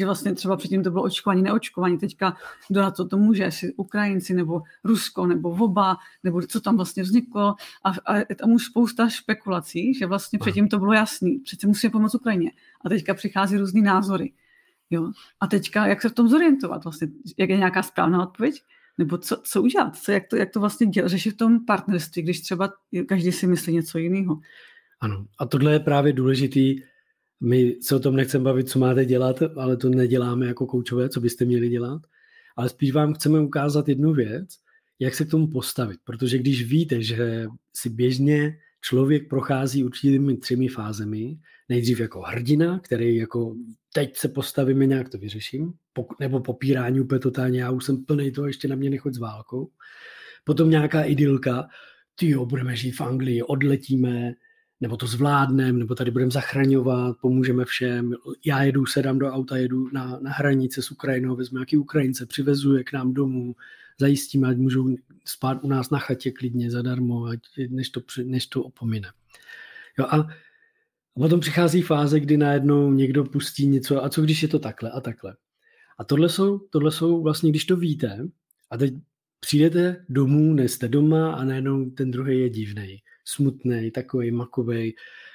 že 0.00 0.06
vlastně 0.06 0.34
třeba 0.34 0.56
předtím 0.56 0.82
to 0.82 0.90
bylo 0.90 1.02
očkování, 1.02 1.42
neočkování, 1.42 1.98
teďka 1.98 2.36
kdo 2.68 2.80
na 2.80 2.90
to 2.90 3.08
to 3.08 3.16
může, 3.16 3.42
jestli 3.42 3.72
Ukrajinci 3.74 4.34
nebo 4.34 4.62
Rusko 4.84 5.26
nebo 5.26 5.54
Voba, 5.54 5.96
nebo 6.24 6.42
co 6.42 6.60
tam 6.60 6.76
vlastně 6.76 7.02
vzniklo. 7.02 7.54
A, 7.84 7.90
a 8.06 8.16
je 8.16 8.34
tam 8.34 8.52
už 8.52 8.64
spousta 8.64 9.10
spekulací, 9.10 9.94
že 9.94 10.06
vlastně 10.06 10.38
předtím 10.38 10.68
to 10.68 10.78
bylo 10.78 10.92
jasný, 10.92 11.38
přece 11.38 11.66
musíme 11.66 11.90
pomoct 11.90 12.14
Ukrajině. 12.14 12.50
A 12.84 12.88
teďka 12.88 13.14
přichází 13.14 13.56
různý 13.56 13.82
názory. 13.82 14.32
Jo? 14.90 15.12
A 15.40 15.46
teďka, 15.46 15.86
jak 15.86 16.02
se 16.02 16.08
v 16.08 16.14
tom 16.14 16.28
zorientovat 16.28 16.84
vlastně, 16.84 17.08
jak 17.38 17.50
je 17.50 17.56
nějaká 17.56 17.82
správná 17.82 18.22
odpověď, 18.22 18.62
nebo 18.98 19.18
co, 19.18 19.36
co 19.42 19.62
udělat, 19.62 19.96
co, 19.96 20.12
jak, 20.12 20.26
to, 20.28 20.36
jak 20.36 20.50
to 20.50 20.60
vlastně 20.60 20.86
dělat, 20.86 21.08
řešit 21.08 21.30
v 21.30 21.36
tom 21.36 21.64
partnerství, 21.64 22.22
když 22.22 22.40
třeba 22.40 22.72
každý 23.08 23.32
si 23.32 23.46
myslí 23.46 23.74
něco 23.74 23.98
jiného. 23.98 24.40
Ano, 25.00 25.26
a 25.38 25.46
tohle 25.46 25.72
je 25.72 25.80
právě 25.80 26.12
důležitý, 26.12 26.80
my 27.40 27.76
se 27.80 27.96
o 27.96 27.98
tom 27.98 28.16
nechceme 28.16 28.44
bavit, 28.44 28.68
co 28.68 28.78
máte 28.78 29.04
dělat, 29.04 29.42
ale 29.56 29.76
to 29.76 29.88
neděláme 29.88 30.46
jako 30.46 30.66
koučové, 30.66 31.08
co 31.08 31.20
byste 31.20 31.44
měli 31.44 31.68
dělat. 31.68 32.02
Ale 32.56 32.68
spíš 32.68 32.92
vám 32.92 33.14
chceme 33.14 33.40
ukázat 33.40 33.88
jednu 33.88 34.12
věc, 34.12 34.48
jak 34.98 35.14
se 35.14 35.24
k 35.24 35.30
tomu 35.30 35.46
postavit. 35.46 36.00
Protože 36.04 36.38
když 36.38 36.70
víte, 36.70 37.02
že 37.02 37.46
si 37.76 37.90
běžně 37.90 38.58
člověk 38.80 39.28
prochází 39.28 39.84
určitými 39.84 40.36
třemi 40.36 40.68
fázemi, 40.68 41.38
nejdřív 41.68 42.00
jako 42.00 42.20
hrdina, 42.20 42.78
který 42.78 43.16
jako 43.16 43.54
teď 43.92 44.16
se 44.16 44.28
postavíme, 44.28 44.86
nějak 44.86 45.08
to 45.08 45.18
vyřeším, 45.18 45.72
nebo 46.20 46.40
popírání 46.40 47.00
úplně 47.00 47.18
totálně, 47.18 47.60
já 47.60 47.70
už 47.70 47.84
jsem 47.84 48.04
plný 48.04 48.32
toho, 48.32 48.46
ještě 48.46 48.68
na 48.68 48.76
mě 48.76 48.90
nechoď 48.90 49.14
s 49.14 49.18
válkou. 49.18 49.70
Potom 50.44 50.70
nějaká 50.70 51.02
idylka, 51.02 51.68
ty 52.14 52.28
jo, 52.28 52.46
budeme 52.46 52.76
žít 52.76 52.92
v 52.92 53.00
Anglii, 53.00 53.42
odletíme, 53.42 54.34
nebo 54.80 54.96
to 54.96 55.06
zvládneme, 55.06 55.78
nebo 55.78 55.94
tady 55.94 56.10
budeme 56.10 56.30
zachraňovat, 56.30 57.16
pomůžeme 57.20 57.64
všem. 57.64 58.14
Já 58.44 58.62
jedu, 58.62 58.86
sedám 58.86 59.18
do 59.18 59.26
auta, 59.26 59.56
jedu 59.56 59.88
na, 59.92 60.18
na 60.22 60.30
hranice 60.30 60.82
s 60.82 60.90
Ukrajinou, 60.90 61.36
vezmu 61.36 61.58
nějaký 61.58 61.76
Ukrajince, 61.76 62.26
přivezu 62.26 62.76
je 62.76 62.84
k 62.84 62.92
nám 62.92 63.14
domů, 63.14 63.56
zajistíme, 64.00 64.48
ať 64.48 64.56
můžou 64.56 64.96
spát 65.24 65.58
u 65.62 65.68
nás 65.68 65.90
na 65.90 65.98
chatě 65.98 66.30
klidně 66.30 66.70
zadarmo, 66.70 67.24
ať, 67.24 67.40
než, 67.68 67.90
to, 67.90 68.00
než 68.24 68.46
to 68.46 68.62
opomine. 68.62 69.08
Jo, 69.98 70.04
a, 70.08 70.16
a 70.20 70.26
potom 71.14 71.40
přichází 71.40 71.82
fáze, 71.82 72.20
kdy 72.20 72.36
najednou 72.36 72.92
někdo 72.92 73.24
pustí 73.24 73.66
něco, 73.66 74.04
a 74.04 74.08
co 74.08 74.22
když 74.22 74.42
je 74.42 74.48
to 74.48 74.58
takhle 74.58 74.90
a 74.90 75.00
takhle. 75.00 75.36
A 75.98 76.04
tohle 76.04 76.28
jsou, 76.28 76.58
tohle 76.58 76.92
jsou 76.92 77.22
vlastně, 77.22 77.50
když 77.50 77.64
to 77.64 77.76
víte, 77.76 78.28
a 78.70 78.76
teď 78.76 78.94
přijdete 79.40 80.04
domů, 80.08 80.54
nejste 80.54 80.88
doma 80.88 81.32
a 81.32 81.44
najednou 81.44 81.90
ten 81.90 82.10
druhý 82.10 82.40
je 82.40 82.50
divný 82.50 83.02
smutný, 83.34 83.90
takový 83.90 84.30
makový, 84.30 84.94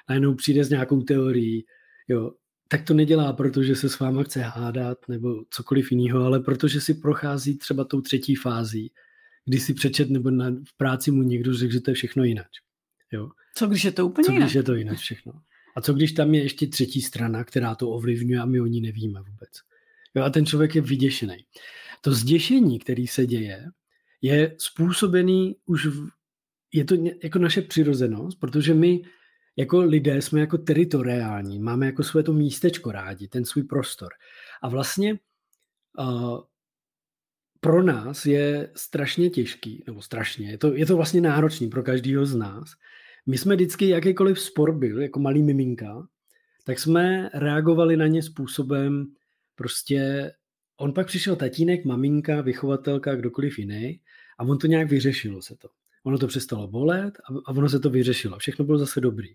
najednou 0.10 0.36
přijde 0.36 0.64
s 0.64 0.70
nějakou 0.70 1.02
teorií, 1.02 1.66
jo, 2.08 2.32
tak 2.68 2.84
to 2.84 2.94
nedělá, 2.94 3.34
protože 3.34 3.76
se 3.76 3.90
s 3.90 4.00
váma 4.00 4.24
chce 4.24 4.42
hádat 4.42 4.98
nebo 5.08 5.44
cokoliv 5.50 5.92
jiného, 5.92 6.24
ale 6.24 6.40
protože 6.40 6.82
si 6.82 6.94
prochází 6.94 7.58
třeba 7.58 7.84
tou 7.84 8.02
třetí 8.02 8.36
fází, 8.36 8.92
kdy 9.46 9.60
si 9.60 9.74
přečet 9.74 10.10
nebo 10.10 10.32
na, 10.32 10.50
v 10.50 10.78
práci 10.78 11.12
mu 11.12 11.24
někdo 11.24 11.54
řekl, 11.54 11.74
že 11.74 11.82
to 11.82 11.92
je 11.92 11.96
všechno 11.96 12.24
jinak. 12.24 12.48
Jo? 13.12 13.30
Co 13.56 13.68
když 13.68 13.84
je 13.84 13.92
to 13.92 14.08
úplně 14.08 14.26
Co 14.26 14.32
jinak? 14.32 14.48
když 14.48 14.56
je 14.56 14.64
to 14.64 14.76
jinak 14.76 14.98
všechno? 14.98 15.34
A 15.76 15.82
co 15.82 15.94
když 15.94 16.12
tam 16.12 16.34
je 16.34 16.44
ještě 16.44 16.68
třetí 16.68 17.02
strana, 17.02 17.44
která 17.44 17.76
to 17.76 17.90
ovlivňuje 17.90 18.40
a 18.40 18.46
my 18.46 18.62
o 18.62 18.66
ní 18.66 18.82
nevíme 18.82 19.20
vůbec? 19.20 19.50
Jo, 20.16 20.24
a 20.24 20.30
ten 20.30 20.46
člověk 20.46 20.76
je 20.76 20.82
vyděšený. 20.82 21.46
To 22.02 22.12
zděšení, 22.12 22.80
který 22.80 23.08
se 23.08 23.26
děje, 23.26 23.66
je 24.22 24.56
způsobený 24.58 25.56
už 25.66 25.86
v, 25.86 26.10
je 26.76 26.86
to 26.86 26.96
jako 27.24 27.40
naše 27.40 27.62
přirozenost, 27.62 28.40
protože 28.40 28.74
my 28.74 29.02
jako 29.58 29.80
lidé 29.80 30.22
jsme 30.22 30.40
jako 30.40 30.58
teritoriální, 30.58 31.60
máme 31.60 31.86
jako 31.86 32.04
své 32.04 32.24
to 32.24 32.34
místečko 32.34 32.92
rádi, 32.92 33.28
ten 33.28 33.46
svůj 33.46 33.64
prostor. 33.64 34.10
A 34.62 34.70
vlastně 34.70 35.20
uh, 36.00 36.40
pro 37.60 37.84
nás 37.84 38.26
je 38.26 38.72
strašně 38.76 39.30
těžký, 39.30 39.84
nebo 39.88 40.02
strašně, 40.02 40.52
je 40.52 40.58
to, 40.58 40.74
je 40.74 40.86
to 40.86 40.96
vlastně 40.96 41.22
náročný 41.22 41.70
pro 41.70 41.84
každého 41.84 42.26
z 42.26 42.36
nás. 42.36 42.70
My 43.26 43.38
jsme 43.38 43.56
vždycky, 43.56 43.90
jakýkoliv 43.90 44.40
spor 44.40 44.78
byl, 44.78 45.02
jako 45.02 45.20
malý 45.20 45.44
miminka, 45.44 46.08
tak 46.64 46.80
jsme 46.80 47.30
reagovali 47.34 47.98
na 47.98 48.08
ně 48.08 48.24
způsobem, 48.24 49.06
prostě 49.56 50.32
on 50.78 50.94
pak 50.94 51.08
přišel 51.08 51.36
tatínek, 51.36 51.86
maminka, 51.86 52.42
vychovatelka, 52.42 53.16
kdokoliv 53.16 53.60
jiný 53.60 54.02
a 54.40 54.44
on 54.44 54.58
to 54.58 54.68
nějak 54.68 54.90
vyřešilo 54.90 55.42
se 55.42 55.56
to 55.56 55.68
ono 56.06 56.18
to 56.18 56.28
přestalo 56.28 56.68
bolet 56.68 57.18
a, 57.46 57.52
ono 57.52 57.70
se 57.70 57.80
to 57.80 57.90
vyřešilo. 57.90 58.38
Všechno 58.40 58.66
bylo 58.66 58.78
zase 58.78 59.02
dobrý. 59.02 59.30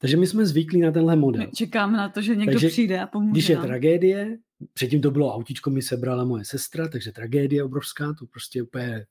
Takže 0.00 0.16
my 0.16 0.26
jsme 0.26 0.46
zvyklí 0.46 0.80
na 0.80 0.92
tenhle 0.92 1.16
model. 1.16 1.46
My 1.46 1.52
čekáme 1.52 1.96
na 1.96 2.08
to, 2.08 2.22
že 2.22 2.36
někdo 2.36 2.52
takže, 2.52 2.68
přijde 2.68 3.00
a 3.00 3.06
pomůže 3.06 3.32
Když 3.32 3.48
je 3.48 3.56
nám. 3.56 3.64
tragédie, 3.66 4.38
předtím 4.74 5.00
to 5.00 5.10
bylo 5.10 5.34
autíčko 5.34 5.70
mi 5.70 5.82
sebrala 5.82 6.24
moje 6.24 6.44
sestra, 6.44 6.88
takže 6.88 7.12
tragédie 7.12 7.64
obrovská, 7.64 8.14
to 8.18 8.26
prostě 8.26 8.62
úplně 8.62 9.06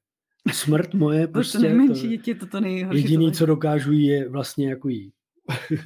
smrt 0.52 0.94
moje. 0.94 1.28
Prostě, 1.34 1.58
to 1.58 1.64
nejmenší 1.64 2.02
to, 2.02 2.08
děti, 2.08 2.36
to, 2.36 2.46
to 2.46 2.60
nejhorší. 2.60 3.02
Jediný, 3.02 3.32
co 3.32 3.46
dokážu, 3.46 3.92
je 3.92 4.30
vlastně 4.30 4.70
jako 4.70 4.90
jí, 4.90 5.14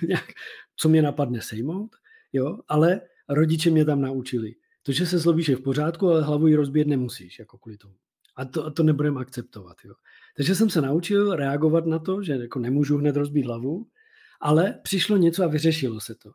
co 0.76 0.90
mě 0.90 1.02
napadne 1.02 1.42
sejmout, 1.42 1.96
jo, 2.34 2.60
ale 2.68 3.02
rodiče 3.30 3.70
mě 3.70 3.86
tam 3.86 4.02
naučili. 4.02 4.56
To, 4.84 4.92
že 4.92 5.06
se 5.06 5.18
zlobíš 5.18 5.50
je 5.50 5.56
v 5.56 5.62
pořádku, 5.62 6.10
ale 6.10 6.24
hlavu 6.24 6.48
ji 6.48 6.56
rozbít 6.56 6.88
nemusíš, 6.88 7.40
jako 7.40 7.58
kvůli 7.58 7.78
tomu. 7.78 7.94
A 8.36 8.46
to, 8.46 8.66
a 8.66 8.72
to 8.72 8.84
nebudeme 8.84 9.22
akceptovat. 9.22 9.78
Jo. 9.86 9.94
Takže 10.38 10.56
jsem 10.56 10.70
se 10.70 10.82
naučil 10.82 11.36
reagovat 11.36 11.86
na 11.86 12.00
to, 12.00 12.24
že 12.24 12.34
jako 12.34 12.60
nemůžu 12.60 12.98
hned 12.98 13.16
rozbít 13.16 13.46
hlavu, 13.46 13.88
ale 14.42 14.80
přišlo 14.84 15.18
něco 15.18 15.44
a 15.44 15.48
vyřešilo 15.48 16.00
se 16.00 16.16
to. 16.16 16.32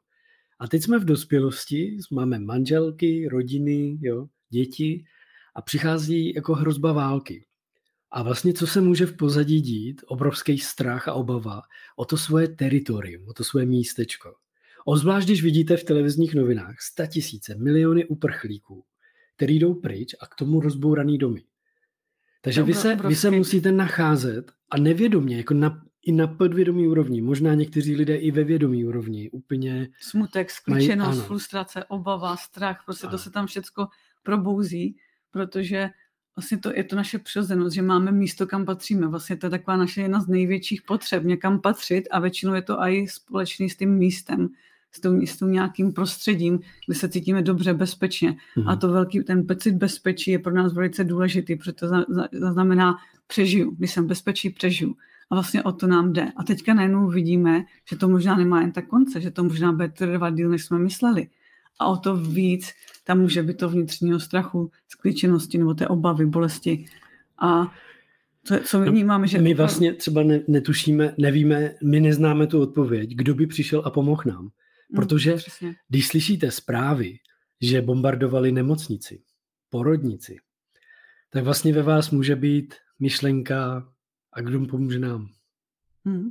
A 0.58 0.68
teď 0.68 0.82
jsme 0.82 0.98
v 0.98 1.04
dospělosti, 1.04 1.96
máme 2.12 2.38
manželky, 2.38 3.28
rodiny, 3.28 3.98
jo, 4.00 4.26
děti 4.50 5.04
a 5.54 5.62
přichází 5.62 6.34
jako 6.34 6.54
hrozba 6.54 6.92
války. 6.92 7.44
A 8.10 8.22
vlastně 8.22 8.52
co 8.52 8.66
se 8.66 8.80
může 8.80 9.06
v 9.06 9.16
pozadí 9.16 9.60
dít? 9.60 10.00
Obrovský 10.06 10.58
strach 10.58 11.08
a 11.08 11.12
obava 11.12 11.62
o 11.96 12.04
to 12.04 12.16
svoje 12.16 12.48
teritorium, 12.48 13.28
o 13.28 13.32
to 13.32 13.44
svoje 13.44 13.66
místečko. 13.66 14.34
Ozvlášť, 14.84 15.26
když 15.26 15.42
vidíte 15.42 15.76
v 15.76 15.84
televizních 15.84 16.34
novinách 16.34 16.80
sta 16.80 17.06
tisíce, 17.06 17.54
miliony 17.54 18.04
uprchlíků, 18.04 18.84
který 19.36 19.58
jdou 19.58 19.74
pryč 19.74 20.14
a 20.20 20.26
k 20.26 20.34
tomu 20.34 20.60
rozbouraný 20.60 21.18
domy. 21.18 21.44
Takže 22.44 22.62
vy 22.62 22.74
se, 22.74 22.96
vy 22.96 23.14
se 23.14 23.30
musíte 23.30 23.72
nacházet 23.72 24.52
a 24.70 24.78
nevědomě, 24.78 25.36
jako 25.36 25.54
na, 25.54 25.82
i 26.02 26.12
na 26.12 26.26
podvědomí 26.26 26.88
úrovni, 26.88 27.22
možná 27.22 27.54
někteří 27.54 27.96
lidé 27.96 28.16
i 28.16 28.30
ve 28.30 28.44
vědomí 28.44 28.84
úrovni, 28.84 29.30
úplně... 29.30 29.88
Smutek, 30.00 30.50
skličenost, 30.50 31.26
frustrace, 31.26 31.84
obava, 31.84 32.36
strach, 32.36 32.82
prostě 32.84 33.06
ano. 33.06 33.10
to 33.10 33.18
se 33.18 33.30
tam 33.30 33.46
všechno 33.46 33.88
probouzí, 34.22 34.96
protože 35.30 35.90
vlastně 36.36 36.58
to 36.58 36.72
je 36.74 36.84
to 36.84 36.96
naše 36.96 37.18
přirozenost, 37.18 37.74
že 37.74 37.82
máme 37.82 38.12
místo, 38.12 38.46
kam 38.46 38.64
patříme. 38.64 39.08
Vlastně 39.08 39.36
to 39.36 39.46
je 39.46 39.50
taková 39.50 39.76
naše 39.76 40.02
jedna 40.02 40.20
z 40.20 40.28
největších 40.28 40.82
potřeb, 40.82 41.24
někam 41.24 41.60
patřit 41.60 42.08
a 42.10 42.20
většinou 42.20 42.54
je 42.54 42.62
to 42.62 42.80
i 42.80 43.08
společný 43.08 43.70
s 43.70 43.76
tím 43.76 43.90
místem, 43.90 44.48
s, 44.92 45.00
tou, 45.00 45.26
s 45.26 45.38
tou 45.38 45.46
nějakým 45.46 45.92
prostředím, 45.92 46.60
kde 46.86 46.94
se 46.94 47.08
cítíme 47.08 47.42
dobře, 47.42 47.74
bezpečně. 47.74 48.30
Mm-hmm. 48.30 48.70
A 48.70 48.76
to 48.76 48.88
velký, 48.88 49.22
ten 49.22 49.46
pocit 49.46 49.72
bezpečí 49.72 50.30
je 50.30 50.38
pro 50.38 50.54
nás 50.54 50.72
velice 50.72 51.04
důležitý, 51.04 51.56
protože 51.56 51.72
to 51.72 51.88
za, 51.88 52.04
za, 52.08 52.52
znamená 52.52 52.96
přežiju. 53.26 53.74
Když 53.78 53.90
jsem 53.92 54.06
bezpečí, 54.06 54.50
přežiju. 54.50 54.94
A 55.30 55.34
vlastně 55.34 55.62
o 55.62 55.72
to 55.72 55.86
nám 55.86 56.12
jde. 56.12 56.32
A 56.36 56.44
teďka 56.44 56.74
najednou 56.74 57.08
vidíme, 57.08 57.64
že 57.90 57.96
to 57.96 58.08
možná 58.08 58.36
nemá 58.36 58.60
jen 58.60 58.72
tak 58.72 58.86
konce, 58.86 59.20
že 59.20 59.30
to 59.30 59.44
možná 59.44 59.72
bude 59.72 59.88
trvat 59.88 60.34
díl, 60.34 60.50
než 60.50 60.64
jsme 60.64 60.78
mysleli. 60.78 61.28
A 61.78 61.86
o 61.86 61.96
to 61.96 62.16
víc 62.16 62.72
tam 63.04 63.20
může 63.20 63.42
být 63.42 63.56
to 63.56 63.68
vnitřního 63.68 64.20
strachu, 64.20 64.70
skličenosti 64.88 65.58
nebo 65.58 65.74
té 65.74 65.88
obavy, 65.88 66.26
bolesti. 66.26 66.84
A 67.38 67.72
to, 68.48 68.54
co 68.64 68.78
my 68.78 68.86
no, 68.86 68.92
vnímáme, 68.92 69.26
že... 69.26 69.38
My 69.38 69.54
vlastně 69.54 69.92
třeba 69.92 70.22
ne, 70.22 70.40
netušíme, 70.48 71.14
nevíme, 71.18 71.74
my 71.84 72.00
neznáme 72.00 72.46
tu 72.46 72.60
odpověď, 72.60 73.10
kdo 73.14 73.34
by 73.34 73.46
přišel 73.46 73.82
a 73.84 73.90
pomohl 73.90 74.22
nám. 74.26 74.50
Mm, 74.92 74.96
Protože 74.96 75.36
mm, 75.62 75.72
když 75.88 76.08
slyšíte 76.08 76.50
zprávy, 76.50 77.18
že 77.60 77.82
bombardovali 77.82 78.52
nemocnici, 78.52 79.22
porodnici, 79.70 80.36
tak 81.30 81.44
vlastně 81.44 81.72
ve 81.72 81.82
vás 81.82 82.10
může 82.10 82.36
být 82.36 82.74
myšlenka 82.98 83.88
a 84.32 84.40
kdo 84.40 84.66
pomůže 84.66 84.98
nám. 84.98 85.28
Hmm. 86.04 86.30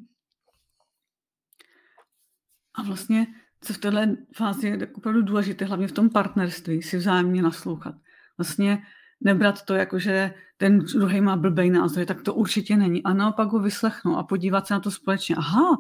A 2.73 2.83
vlastně, 2.83 3.27
co 3.61 3.73
v 3.73 3.77
této 3.77 3.97
fázi 4.35 4.67
je 4.67 4.87
opravdu 4.87 5.21
důležité, 5.21 5.65
hlavně 5.65 5.87
v 5.87 5.91
tom 5.91 6.09
partnerství, 6.09 6.81
si 6.81 6.97
vzájemně 6.97 7.41
naslouchat. 7.41 7.95
Vlastně 8.37 8.83
nebrat 9.21 9.65
to 9.65 9.75
jako, 9.75 9.99
že 9.99 10.33
ten 10.57 10.79
druhý 10.79 11.21
má 11.21 11.35
blbej 11.35 11.69
názor, 11.69 12.05
tak 12.05 12.21
to 12.21 12.33
určitě 12.33 12.77
není. 12.77 13.03
A 13.03 13.13
naopak 13.13 13.47
ho 13.47 13.59
vyslechnout 13.59 14.17
a 14.17 14.23
podívat 14.23 14.67
se 14.67 14.73
na 14.73 14.79
to 14.79 14.91
společně. 14.91 15.35
Aha, 15.35 15.77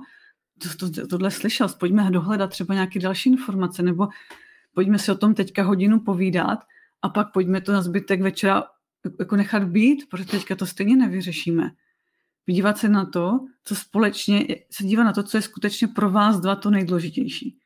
to, 0.79 0.89
to, 0.91 1.07
tohle 1.07 1.31
slyšel, 1.31 1.69
pojďme 1.69 2.11
dohledat 2.11 2.49
třeba 2.49 2.73
nějaké 2.73 2.99
další 2.99 3.29
informace, 3.29 3.83
nebo 3.83 4.07
pojďme 4.73 4.99
si 4.99 5.11
o 5.11 5.15
tom 5.15 5.33
teďka 5.33 5.63
hodinu 5.63 5.99
povídat 5.99 6.59
a 7.01 7.09
pak 7.09 7.31
pojďme 7.33 7.61
to 7.61 7.71
na 7.71 7.81
zbytek 7.81 8.21
večera 8.21 8.63
jako 9.19 9.35
nechat 9.35 9.63
být, 9.63 10.09
protože 10.09 10.25
teďka 10.25 10.55
to 10.55 10.65
stejně 10.65 10.95
nevyřešíme. 10.95 11.71
Podívat 12.45 12.77
se 12.77 12.89
na 12.89 13.05
to, 13.05 13.39
co 13.63 13.75
společně, 13.75 14.47
se 14.71 14.83
dívat 14.83 15.03
na 15.03 15.13
to, 15.13 15.23
co 15.23 15.37
je 15.37 15.41
skutečně 15.41 15.87
pro 15.87 16.09
vás 16.09 16.39
dva 16.39 16.55
to 16.55 16.69
nejdůležitější. 16.69 17.57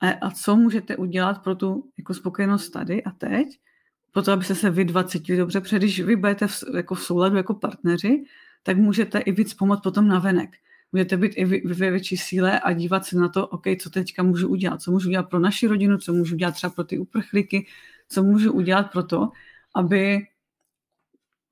A, 0.00 0.10
a 0.10 0.30
co 0.30 0.56
můžete 0.56 0.96
udělat 0.96 1.42
pro 1.42 1.54
tu 1.54 1.90
jako 1.98 2.14
spokojenost 2.14 2.70
tady 2.70 3.04
a 3.04 3.10
teď, 3.10 3.48
pro 4.12 4.22
to, 4.22 4.32
abyste 4.32 4.54
se 4.54 4.70
vy 4.70 4.84
dva 4.84 5.04
cítili 5.04 5.38
dobře, 5.38 5.60
protože 5.60 5.78
když 5.78 6.00
vy 6.00 6.16
budete 6.16 6.46
v, 6.46 6.62
jako 6.76 6.94
v 6.94 7.02
souladu 7.02 7.36
jako 7.36 7.54
partneři, 7.54 8.24
tak 8.62 8.76
můžete 8.76 9.18
i 9.18 9.32
víc 9.32 9.54
pomoct 9.54 9.80
potom 9.80 10.08
na 10.08 10.18
Můžete 10.92 11.16
být 11.16 11.32
i 11.36 11.44
ve 11.74 11.90
větší 11.90 12.16
síle 12.16 12.60
a 12.60 12.72
dívat 12.72 13.06
se 13.06 13.16
na 13.16 13.28
to, 13.28 13.46
OK, 13.46 13.64
co 13.82 13.90
teďka 13.90 14.22
můžu 14.22 14.48
udělat, 14.48 14.82
co 14.82 14.90
můžu 14.90 15.08
udělat 15.08 15.30
pro 15.30 15.38
naši 15.38 15.66
rodinu, 15.66 15.98
co 15.98 16.12
můžu 16.12 16.34
udělat 16.34 16.54
třeba 16.54 16.70
pro 16.70 16.84
ty 16.84 16.98
uprchlíky, 16.98 17.66
co 18.08 18.22
můžu 18.22 18.52
udělat 18.52 18.92
pro 18.92 19.02
to, 19.02 19.28
aby 19.74 20.26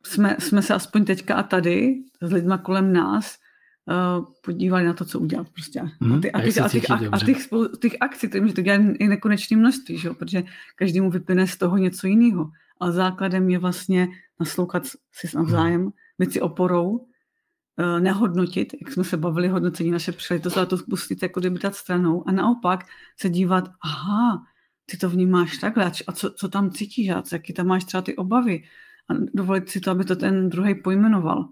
jsme, 0.07 0.37
jsme 0.39 0.63
se 0.63 0.75
aspoň 0.75 1.05
teďka 1.05 1.35
a 1.35 1.43
tady 1.43 2.03
s 2.21 2.33
lidma 2.33 2.59
kolem 2.59 2.93
nás 2.93 3.39
uh, 3.87 4.25
podívali 4.45 4.85
na 4.85 4.93
to, 4.93 5.05
co 5.05 5.21
udělat 5.21 5.49
prostě. 5.49 5.81
Hmm, 6.01 6.15
a, 6.15 6.21
ty, 6.21 6.33
a, 6.33 6.41
těch, 6.41 6.59
a, 6.59 6.69
těch, 6.69 6.91
a, 6.91 7.01
a 7.13 7.19
těch, 7.19 7.49
těch 7.81 7.97
akcí, 8.01 8.29
to 8.29 8.41
můžete 8.41 8.63
dělat 8.63 8.81
i 8.99 9.09
nekonečné 9.09 9.57
množství, 9.57 9.99
že? 9.99 10.11
protože 10.11 10.43
každému 10.77 11.11
vyplyne 11.11 11.47
z 11.47 11.57
toho 11.57 11.77
něco 11.77 12.07
jiného. 12.07 12.51
Ale 12.81 12.93
základem 12.93 13.51
je 13.51 13.59
vlastně 13.59 14.09
naslouchat 14.41 14.87
si 15.13 15.37
navzájem, 15.37 15.81
hmm. 15.81 15.91
být 16.19 16.33
si 16.33 16.41
oporou, 16.41 17.07
nehodnotit, 18.01 18.75
jak 18.83 18.93
jsme 18.93 19.05
se 19.05 19.17
bavili, 19.17 19.49
hodnocení 19.49 19.91
naše 19.91 20.13
příležitost, 20.13 20.57
ale 20.57 20.67
to 20.67 20.79
spustit 20.79 21.23
jako 21.23 21.41
kdyby 21.41 21.59
dát 21.59 21.75
stranou 21.75 22.29
a 22.29 22.33
naopak 22.33 22.85
se 23.21 23.29
dívat, 23.29 23.71
aha, 23.85 24.43
ty 24.87 24.97
to 24.97 25.11
vnímáš 25.11 25.59
takhle 25.59 25.93
a 26.07 26.13
co, 26.13 26.31
co 26.31 26.49
tam 26.49 26.71
cítíš 26.71 27.09
a 27.09 27.23
jaký 27.33 27.53
tam 27.53 27.67
máš 27.67 27.85
třeba 27.85 28.03
ty 28.03 28.17
obavy 28.17 28.63
a 29.11 29.15
dovolit 29.35 29.69
si 29.69 29.81
to, 29.81 29.91
aby 29.91 30.05
to 30.05 30.17
ten 30.17 30.49
druhý 30.49 30.75
pojmenoval. 30.75 31.49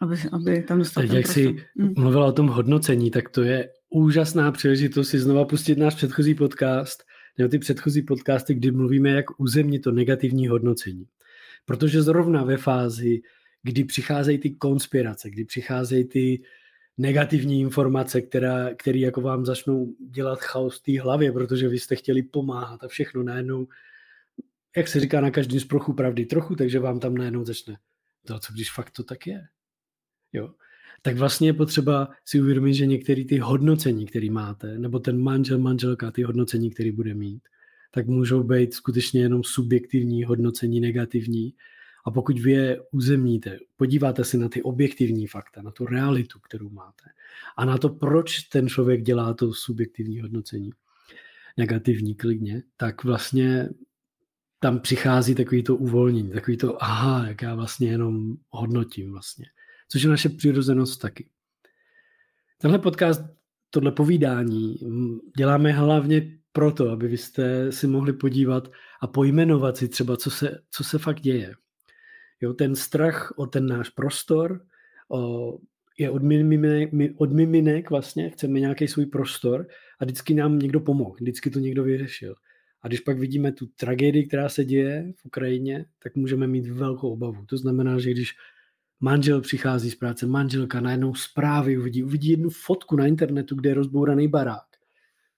Aby, 0.00 0.16
aby 0.32 0.62
tam 0.62 0.78
dostal 0.78 1.02
Teď, 1.02 1.12
jak 1.12 1.26
jsi 1.26 1.56
mm. 1.76 1.92
mluvila 1.98 2.26
o 2.26 2.32
tom 2.32 2.48
hodnocení, 2.48 3.10
tak 3.10 3.28
to 3.28 3.42
je 3.42 3.68
úžasná 3.90 4.52
příležitost 4.52 5.08
si 5.08 5.18
znova 5.18 5.44
pustit 5.44 5.78
náš 5.78 5.94
předchozí 5.94 6.34
podcast, 6.34 7.02
nebo 7.38 7.48
ty 7.48 7.58
předchozí 7.58 8.02
podcasty, 8.02 8.54
kdy 8.54 8.70
mluvíme, 8.70 9.10
jak 9.10 9.40
uzemnit 9.40 9.82
to 9.82 9.92
negativní 9.92 10.48
hodnocení. 10.48 11.04
Protože 11.64 12.02
zrovna 12.02 12.44
ve 12.44 12.56
fázi, 12.56 13.20
kdy 13.66 13.84
přicházejí 13.84 14.38
ty 14.38 14.50
konspirace, 14.50 15.30
kdy 15.30 15.44
přicházejí 15.44 16.04
ty 16.04 16.42
negativní 16.98 17.60
informace, 17.60 18.20
která, 18.20 18.74
které 18.74 18.98
jako 18.98 19.20
vám 19.20 19.46
začnou 19.46 19.94
dělat 20.10 20.40
chaos 20.40 20.78
v 20.78 20.82
té 20.82 21.00
hlavě, 21.00 21.32
protože 21.32 21.68
vy 21.68 21.78
jste 21.78 21.96
chtěli 21.96 22.22
pomáhat 22.22 22.84
a 22.84 22.88
všechno 22.88 23.22
najednou 23.22 23.68
jak 24.76 24.88
se 24.88 25.00
říká 25.00 25.20
na 25.20 25.30
každém 25.30 25.60
z 25.60 25.64
prochu 25.64 25.92
pravdy 25.92 26.26
trochu, 26.26 26.56
takže 26.56 26.78
vám 26.78 27.00
tam 27.00 27.14
najednou 27.14 27.44
začne 27.44 27.76
to, 28.26 28.38
co 28.38 28.52
když 28.52 28.72
fakt 28.72 28.90
to 28.90 29.04
tak 29.04 29.26
je. 29.26 29.46
Jo. 30.32 30.54
Tak 31.02 31.16
vlastně 31.16 31.48
je 31.48 31.52
potřeba 31.52 32.08
si 32.24 32.40
uvědomit, 32.40 32.74
že 32.74 32.86
některé 32.86 33.24
ty 33.24 33.38
hodnocení, 33.38 34.06
které 34.06 34.30
máte, 34.30 34.78
nebo 34.78 34.98
ten 34.98 35.22
manžel, 35.22 35.58
manželka, 35.58 36.10
ty 36.10 36.22
hodnocení, 36.22 36.70
které 36.70 36.92
bude 36.92 37.14
mít, 37.14 37.42
tak 37.90 38.06
můžou 38.06 38.42
být 38.42 38.74
skutečně 38.74 39.20
jenom 39.20 39.44
subjektivní 39.44 40.24
hodnocení, 40.24 40.80
negativní. 40.80 41.54
A 42.06 42.10
pokud 42.10 42.38
vy 42.38 42.52
je 42.52 42.80
uzemníte, 42.90 43.58
podíváte 43.76 44.24
se 44.24 44.38
na 44.38 44.48
ty 44.48 44.62
objektivní 44.62 45.26
fakta, 45.26 45.62
na 45.62 45.70
tu 45.70 45.86
realitu, 45.86 46.38
kterou 46.40 46.70
máte, 46.70 47.04
a 47.56 47.64
na 47.64 47.78
to, 47.78 47.88
proč 47.88 48.40
ten 48.40 48.68
člověk 48.68 49.02
dělá 49.02 49.34
to 49.34 49.54
subjektivní 49.54 50.20
hodnocení, 50.20 50.70
negativní 51.56 52.14
klidně, 52.14 52.62
tak 52.76 53.04
vlastně 53.04 53.68
tam 54.60 54.80
přichází 54.80 55.34
takový 55.34 55.62
to 55.62 55.76
uvolnění, 55.76 56.30
takový 56.30 56.56
to, 56.56 56.82
aha, 56.82 57.28
jak 57.28 57.42
já 57.42 57.54
vlastně 57.54 57.88
jenom 57.88 58.36
hodnotím 58.50 59.12
vlastně. 59.12 59.46
Což 59.88 60.02
je 60.02 60.10
naše 60.10 60.28
přirozenost 60.28 61.00
taky. 61.00 61.28
Tenhle 62.58 62.78
podcast, 62.78 63.22
tohle 63.70 63.92
povídání 63.92 64.78
děláme 65.38 65.72
hlavně 65.72 66.38
proto, 66.52 66.90
aby 66.90 67.08
vy 67.08 67.18
jste 67.18 67.72
si 67.72 67.86
mohli 67.86 68.12
podívat 68.12 68.72
a 69.00 69.06
pojmenovat 69.06 69.76
si 69.76 69.88
třeba, 69.88 70.16
co 70.16 70.30
se, 70.30 70.58
co 70.70 70.84
se 70.84 70.98
fakt 70.98 71.20
děje. 71.20 71.54
Jo, 72.40 72.52
ten 72.52 72.74
strach 72.74 73.32
o 73.36 73.46
ten 73.46 73.66
náš 73.66 73.90
prostor 73.90 74.66
o, 75.10 75.58
je 75.98 76.10
od 76.10 76.22
miminek, 76.22 76.90
od 77.16 77.32
miminek 77.32 77.90
vlastně, 77.90 78.30
chceme 78.30 78.60
nějaký 78.60 78.88
svůj 78.88 79.06
prostor 79.06 79.66
a 80.00 80.04
vždycky 80.04 80.34
nám 80.34 80.58
někdo 80.58 80.80
pomohl, 80.80 81.16
vždycky 81.20 81.50
to 81.50 81.58
někdo 81.58 81.84
vyřešil. 81.84 82.34
A 82.82 82.88
když 82.88 83.00
pak 83.00 83.18
vidíme 83.18 83.52
tu 83.52 83.66
tragédii, 83.66 84.26
která 84.26 84.48
se 84.48 84.64
děje 84.64 85.12
v 85.16 85.24
Ukrajině, 85.24 85.86
tak 86.02 86.16
můžeme 86.16 86.46
mít 86.46 86.66
velkou 86.66 87.12
obavu. 87.12 87.46
To 87.46 87.56
znamená, 87.56 87.98
že 87.98 88.10
když 88.10 88.32
manžel 89.00 89.40
přichází 89.40 89.90
z 89.90 89.94
práce, 89.94 90.26
manželka 90.26 90.80
najednou 90.80 91.14
zprávy 91.14 91.78
uvidí, 91.78 92.02
uvidí 92.02 92.30
jednu 92.30 92.50
fotku 92.50 92.96
na 92.96 93.06
internetu, 93.06 93.54
kde 93.54 93.70
je 93.70 93.74
rozbouraný 93.74 94.28
barák, 94.28 94.66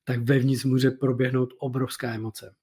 tak 0.05 0.21
vevnitř 0.21 0.65
může 0.65 0.91
proběhnout 0.91 1.55
obrovská 1.59 2.15
emoce. 2.15 2.55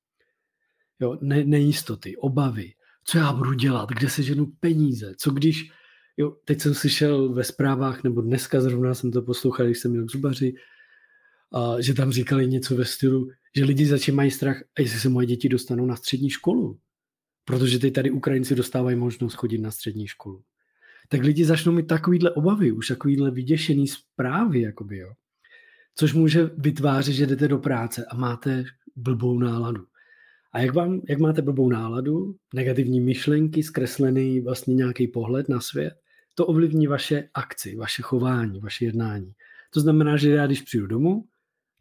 Jo, 0.99 1.17
ne, 1.21 1.43
nejistoty, 1.43 2.17
obavy, 2.17 2.73
co 3.05 3.17
já 3.17 3.33
budu 3.33 3.53
dělat, 3.53 3.89
kde 3.89 4.09
se 4.09 4.23
ženu 4.23 4.51
peníze, 4.59 5.13
co 5.17 5.31
když, 5.31 5.71
jo, 6.17 6.35
teď 6.45 6.61
jsem 6.61 6.73
slyšel 6.73 7.33
ve 7.33 7.43
zprávách, 7.43 8.03
nebo 8.03 8.21
dneska 8.21 8.61
zrovna 8.61 8.93
jsem 8.93 9.11
to 9.11 9.21
poslouchal, 9.21 9.65
když 9.65 9.79
jsem 9.79 9.91
měl 9.91 10.05
k 10.05 10.11
zubaři, 10.11 10.55
a, 11.53 11.81
že 11.81 11.93
tam 11.93 12.11
říkali 12.11 12.47
něco 12.47 12.75
ve 12.75 12.85
stylu, 12.85 13.29
že 13.55 13.65
lidi 13.65 13.85
začínají 13.85 14.15
mají 14.15 14.31
strach, 14.31 14.63
jestli 14.79 14.99
se 14.99 15.09
moje 15.09 15.27
děti 15.27 15.49
dostanou 15.49 15.85
na 15.85 15.95
střední 15.95 16.29
školu. 16.29 16.79
Protože 17.45 17.79
teď 17.79 17.93
tady 17.93 18.11
Ukrajinci 18.11 18.55
dostávají 18.55 18.95
možnost 18.95 19.33
chodit 19.33 19.57
na 19.57 19.71
střední 19.71 20.07
školu. 20.07 20.43
Tak 21.09 21.21
lidi 21.21 21.45
začnou 21.45 21.71
mít 21.71 21.87
takovýhle 21.87 22.31
obavy, 22.31 22.71
už 22.71 22.87
takovýhle 22.87 23.31
vyděšený 23.31 23.87
zprávy, 23.87 24.61
jakoby, 24.61 24.97
jo. 24.97 25.13
Což 25.95 26.13
může 26.13 26.49
vytvářet, 26.57 27.13
že 27.13 27.25
jdete 27.25 27.47
do 27.47 27.57
práce 27.57 28.05
a 28.05 28.15
máte 28.15 28.63
blbou 28.95 29.39
náladu. 29.39 29.85
A 30.55 30.59
jak, 30.59 30.73
vám, 30.73 31.01
jak 31.09 31.19
máte 31.19 31.41
blbou 31.41 31.69
náladu, 31.69 32.35
negativní 32.53 33.01
myšlenky, 33.01 33.63
zkreslený 33.63 34.41
vlastně 34.41 34.75
nějaký 34.75 35.07
pohled 35.07 35.49
na 35.49 35.59
svět, 35.59 35.93
to 36.35 36.45
ovlivní 36.45 36.87
vaše 36.87 37.29
akci, 37.33 37.75
vaše 37.75 38.01
chování, 38.01 38.59
vaše 38.59 38.85
jednání. 38.85 39.33
To 39.73 39.79
znamená, 39.79 40.17
že 40.17 40.31
já 40.31 40.45
když 40.45 40.61
přijdu 40.61 40.87
domů, 40.87 41.25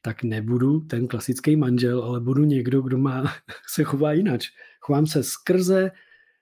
tak 0.03 0.23
nebudu 0.23 0.81
ten 0.81 1.09
klasický 1.09 1.57
manžel, 1.57 2.03
ale 2.03 2.21
budu 2.21 2.45
někdo, 2.45 2.83
kdo 2.83 2.99
má, 2.99 3.25
se 3.75 3.85
chová 3.85 4.13
jinak. 4.13 4.41
Chovám 4.81 5.07
se 5.07 5.23
skrze 5.23 5.91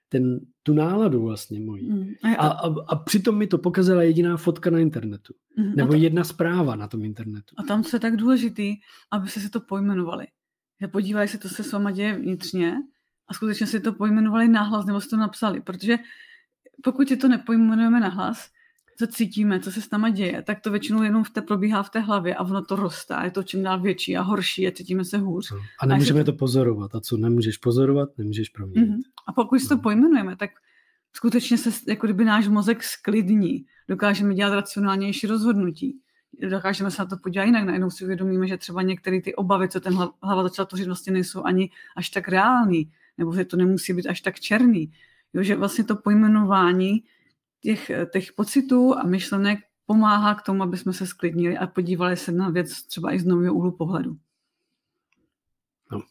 ten, 0.08 0.40
tu 0.62 0.74
náladu 0.74 1.22
vlastně 1.22 1.60
mojí. 1.60 1.92
Mm. 1.92 2.06
A, 2.38 2.46
a, 2.46 2.74
a 2.86 2.96
přitom 2.96 3.38
mi 3.38 3.46
to 3.46 3.58
pokazala 3.58 4.02
jediná 4.02 4.36
fotka 4.36 4.70
na 4.70 4.78
internetu. 4.78 5.34
Mm. 5.58 5.74
Nebo 5.76 5.92
to, 5.92 5.98
jedna 5.98 6.24
zpráva 6.24 6.76
na 6.76 6.88
tom 6.88 7.04
internetu. 7.04 7.54
A 7.58 7.62
tam 7.62 7.82
co 7.82 7.96
je 7.96 8.00
tak 8.00 8.16
důležitý, 8.16 8.74
aby 9.10 9.28
se 9.28 9.40
si 9.40 9.50
to 9.50 9.60
pojmenovali. 9.60 10.26
Podívali 10.88 11.28
se, 11.28 11.38
to 11.38 11.48
se 11.48 11.64
s 11.64 11.72
váma 11.72 11.90
děje 11.90 12.14
vnitřně 12.14 12.76
a 13.28 13.34
skutečně 13.34 13.66
si 13.66 13.80
to 13.80 13.92
pojmenovali 13.92 14.48
nahlas 14.48 14.86
nebo 14.86 15.00
si 15.00 15.08
to 15.08 15.16
napsali. 15.16 15.60
Protože 15.60 15.98
pokud 16.84 17.08
si 17.08 17.16
to 17.16 17.28
nepojmenujeme 17.28 18.00
nahlas, 18.00 18.48
co 18.98 19.06
cítíme, 19.06 19.60
co 19.60 19.72
se 19.72 19.82
s 19.82 19.90
náma 19.90 20.08
děje, 20.08 20.42
tak 20.42 20.60
to 20.60 20.70
většinou 20.70 21.02
jenom 21.02 21.24
v 21.24 21.30
té 21.30 21.42
probíhá 21.42 21.82
v 21.82 21.90
té 21.90 22.00
hlavě 22.00 22.34
a 22.34 22.44
ono 22.44 22.64
to 22.64 22.76
roste 22.76 23.14
je 23.24 23.30
to 23.30 23.42
čím 23.42 23.62
dál 23.62 23.80
větší 23.80 24.16
a 24.16 24.22
horší 24.22 24.66
a 24.66 24.70
cítíme 24.70 25.04
se 25.04 25.18
hůř. 25.18 25.50
No. 25.50 25.58
A 25.80 25.86
nemůžeme 25.86 26.20
a 26.20 26.24
to... 26.24 26.32
to 26.32 26.38
pozorovat. 26.38 26.94
A 26.94 27.00
co 27.00 27.16
nemůžeš 27.16 27.56
pozorovat, 27.56 28.18
nemůžeš 28.18 28.48
proměnit. 28.48 28.90
Mm-hmm. 28.90 29.00
A 29.26 29.32
pokud 29.32 29.58
si 29.58 29.68
to 29.68 29.74
no. 29.74 29.80
pojmenujeme, 29.80 30.36
tak 30.36 30.50
skutečně 31.12 31.58
se, 31.58 31.70
jako 31.88 32.06
kdyby 32.06 32.24
náš 32.24 32.48
mozek 32.48 32.82
sklidní, 32.82 33.64
dokážeme 33.88 34.34
dělat 34.34 34.54
racionálnější 34.54 35.26
rozhodnutí 35.26 36.00
dokážeme 36.40 36.90
se 36.90 37.02
na 37.02 37.06
to 37.06 37.16
podívat 37.16 37.44
jinak. 37.44 37.64
Najednou 37.64 37.90
si 37.90 38.04
uvědomíme, 38.04 38.46
že 38.46 38.56
třeba 38.56 38.82
některé 38.82 39.20
ty 39.20 39.34
obavy, 39.34 39.68
co 39.68 39.80
ten 39.80 39.94
hlava 40.22 40.42
začala 40.42 40.66
tvořit, 40.66 40.86
vlastně 40.86 41.12
nejsou 41.12 41.42
ani 41.44 41.70
až 41.96 42.10
tak 42.10 42.28
reální, 42.28 42.92
nebo 43.18 43.34
že 43.34 43.44
to 43.44 43.56
nemusí 43.56 43.92
být 43.92 44.06
až 44.06 44.20
tak 44.20 44.40
černý. 44.40 44.92
Jo, 45.32 45.42
že 45.42 45.56
vlastně 45.56 45.84
to 45.84 45.96
pojmenování 45.96 47.04
těch, 47.60 47.90
těch 48.12 48.32
pocitů 48.32 48.98
a 48.98 49.02
myšlenek 49.02 49.58
pomáhá 49.86 50.34
k 50.34 50.42
tomu, 50.42 50.62
aby 50.62 50.76
jsme 50.76 50.92
se 50.92 51.06
sklidnili 51.06 51.58
a 51.58 51.66
podívali 51.66 52.16
se 52.16 52.32
na 52.32 52.50
věc 52.50 52.82
třeba 52.82 53.14
i 53.14 53.20
z 53.20 53.24
nového 53.24 53.54
úhlu 53.54 53.72
pohledu. 53.72 54.16
No. 55.90 56.02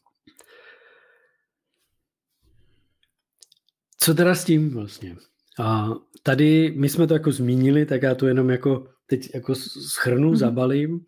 Co 3.97 4.13
teda 4.13 4.35
s 4.35 4.45
tím 4.45 4.73
vlastně? 4.73 5.15
A 5.59 5.89
tady 6.23 6.73
my 6.75 6.89
jsme 6.89 7.07
to 7.07 7.13
jako 7.13 7.31
zmínili, 7.31 7.85
tak 7.85 8.03
já 8.03 8.15
to 8.15 8.27
jenom 8.27 8.49
jako 8.49 8.87
teď 9.05 9.29
jako 9.33 9.55
schrnu, 9.55 10.31
mm-hmm. 10.31 10.37
zabalím. 10.37 11.05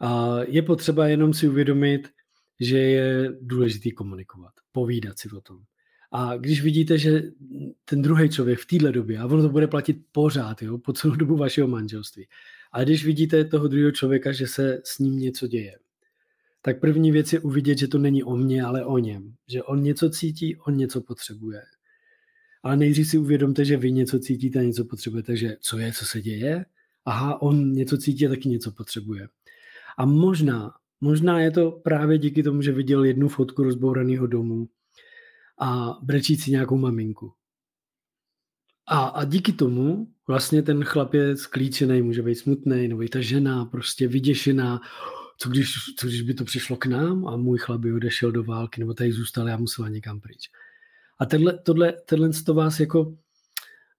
A 0.00 0.38
je 0.48 0.62
potřeba 0.62 1.08
jenom 1.08 1.34
si 1.34 1.48
uvědomit, 1.48 2.08
že 2.60 2.78
je 2.78 3.32
důležitý 3.40 3.90
komunikovat, 3.90 4.52
povídat 4.72 5.18
si 5.18 5.28
o 5.30 5.40
tom. 5.40 5.58
A 6.12 6.36
když 6.36 6.62
vidíte, 6.62 6.98
že 6.98 7.22
ten 7.84 8.02
druhý 8.02 8.28
člověk 8.28 8.58
v 8.58 8.66
téhle 8.66 8.92
době, 8.92 9.18
a 9.18 9.26
ono 9.26 9.42
to 9.42 9.48
bude 9.48 9.66
platit 9.66 9.96
pořád, 10.12 10.62
jo, 10.62 10.78
po 10.78 10.92
celou 10.92 11.14
dobu 11.14 11.36
vašeho 11.36 11.68
manželství, 11.68 12.26
a 12.72 12.84
když 12.84 13.04
vidíte 13.04 13.44
toho 13.44 13.68
druhého 13.68 13.92
člověka, 13.92 14.32
že 14.32 14.46
se 14.46 14.80
s 14.84 14.98
ním 14.98 15.18
něco 15.18 15.46
děje, 15.46 15.78
tak 16.62 16.80
první 16.80 17.10
věc 17.10 17.32
je 17.32 17.40
uvidět, 17.40 17.78
že 17.78 17.88
to 17.88 17.98
není 17.98 18.24
o 18.24 18.36
mně, 18.36 18.62
ale 18.62 18.84
o 18.84 18.98
něm. 18.98 19.34
Že 19.48 19.62
on 19.62 19.82
něco 19.82 20.10
cítí, 20.10 20.56
on 20.56 20.76
něco 20.76 21.00
potřebuje. 21.00 21.62
Ale 22.62 22.76
nejdřív 22.76 23.08
si 23.08 23.18
uvědomte, 23.18 23.64
že 23.64 23.76
vy 23.76 23.92
něco 23.92 24.18
cítíte 24.18 24.58
a 24.58 24.62
něco 24.62 24.84
potřebujete, 24.84 25.36
že 25.36 25.56
co 25.60 25.78
je, 25.78 25.92
co 25.92 26.04
se 26.04 26.20
děje. 26.20 26.64
Aha, 27.04 27.42
on 27.42 27.72
něco 27.72 27.98
cítí 27.98 28.26
a 28.26 28.28
taky 28.28 28.48
něco 28.48 28.72
potřebuje. 28.72 29.28
A 29.98 30.06
možná, 30.06 30.72
možná 31.00 31.40
je 31.40 31.50
to 31.50 31.70
právě 31.70 32.18
díky 32.18 32.42
tomu, 32.42 32.62
že 32.62 32.72
viděl 32.72 33.04
jednu 33.04 33.28
fotku 33.28 33.62
rozbouraného 33.62 34.26
domu 34.26 34.68
a 35.60 35.98
brečící 36.02 36.50
nějakou 36.50 36.76
maminku. 36.78 37.32
A, 38.86 39.04
a 39.04 39.24
díky 39.24 39.52
tomu 39.52 40.08
vlastně 40.26 40.62
ten 40.62 40.84
chlap 40.84 41.14
je 41.14 41.36
sklíčený, 41.36 42.02
může 42.02 42.22
být 42.22 42.34
smutný, 42.34 42.88
nebo 42.88 43.02
i 43.02 43.08
ta 43.08 43.20
žena 43.20 43.64
prostě 43.64 44.08
vyděšená, 44.08 44.80
co 45.38 45.48
když, 45.48 45.74
co 45.98 46.06
když 46.06 46.22
by 46.22 46.34
to 46.34 46.44
přišlo 46.44 46.76
k 46.76 46.86
nám 46.86 47.26
a 47.28 47.36
můj 47.36 47.58
chlap 47.58 47.80
by 47.80 47.92
odešel 47.92 48.32
do 48.32 48.44
války, 48.44 48.80
nebo 48.80 48.94
tady 48.94 49.12
zůstal, 49.12 49.48
já 49.48 49.56
musela 49.56 49.88
někam 49.88 50.20
pryč. 50.20 50.50
A 51.18 51.26
tenhle, 51.26 51.58
tohle, 51.58 51.92
tenhle 51.92 52.30
to 52.46 52.54
vás 52.54 52.80
jako 52.80 53.14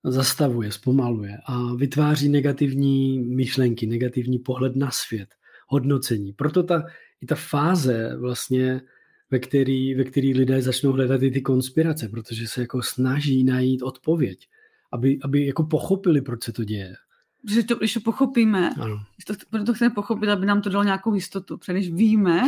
zastavuje, 0.03 0.71
zpomaluje 0.71 1.37
a 1.45 1.75
vytváří 1.75 2.29
negativní 2.29 3.19
myšlenky, 3.19 3.87
negativní 3.87 4.39
pohled 4.39 4.75
na 4.75 4.91
svět, 4.91 5.29
hodnocení. 5.67 6.33
Proto 6.33 6.63
ta, 6.63 6.83
i 7.21 7.25
ta 7.25 7.35
fáze 7.35 8.17
vlastně, 8.17 8.81
ve 9.31 9.39
který, 9.39 9.95
ve 9.95 10.03
který 10.03 10.33
lidé 10.33 10.61
začnou 10.61 10.91
hledat 10.91 11.23
i 11.23 11.31
ty 11.31 11.41
konspirace, 11.41 12.09
protože 12.09 12.47
se 12.47 12.61
jako 12.61 12.81
snaží 12.81 13.43
najít 13.43 13.81
odpověď, 13.81 14.47
aby, 14.91 15.19
aby 15.23 15.45
jako 15.45 15.63
pochopili, 15.63 16.21
proč 16.21 16.43
se 16.43 16.51
to 16.51 16.63
děje. 16.63 16.93
Že 17.49 17.63
to, 17.63 17.75
když 17.75 17.93
to 17.93 17.99
pochopíme, 17.99 18.69
ano. 18.79 18.99
Když 19.15 19.25
to, 19.25 19.63
to 19.65 19.73
chceme 19.73 19.95
pochopit, 19.95 20.29
aby 20.29 20.45
nám 20.45 20.61
to 20.61 20.69
dalo 20.69 20.83
nějakou 20.83 21.13
jistotu. 21.13 21.57
Protože 21.57 21.73
když 21.73 21.91
víme, 21.91 22.41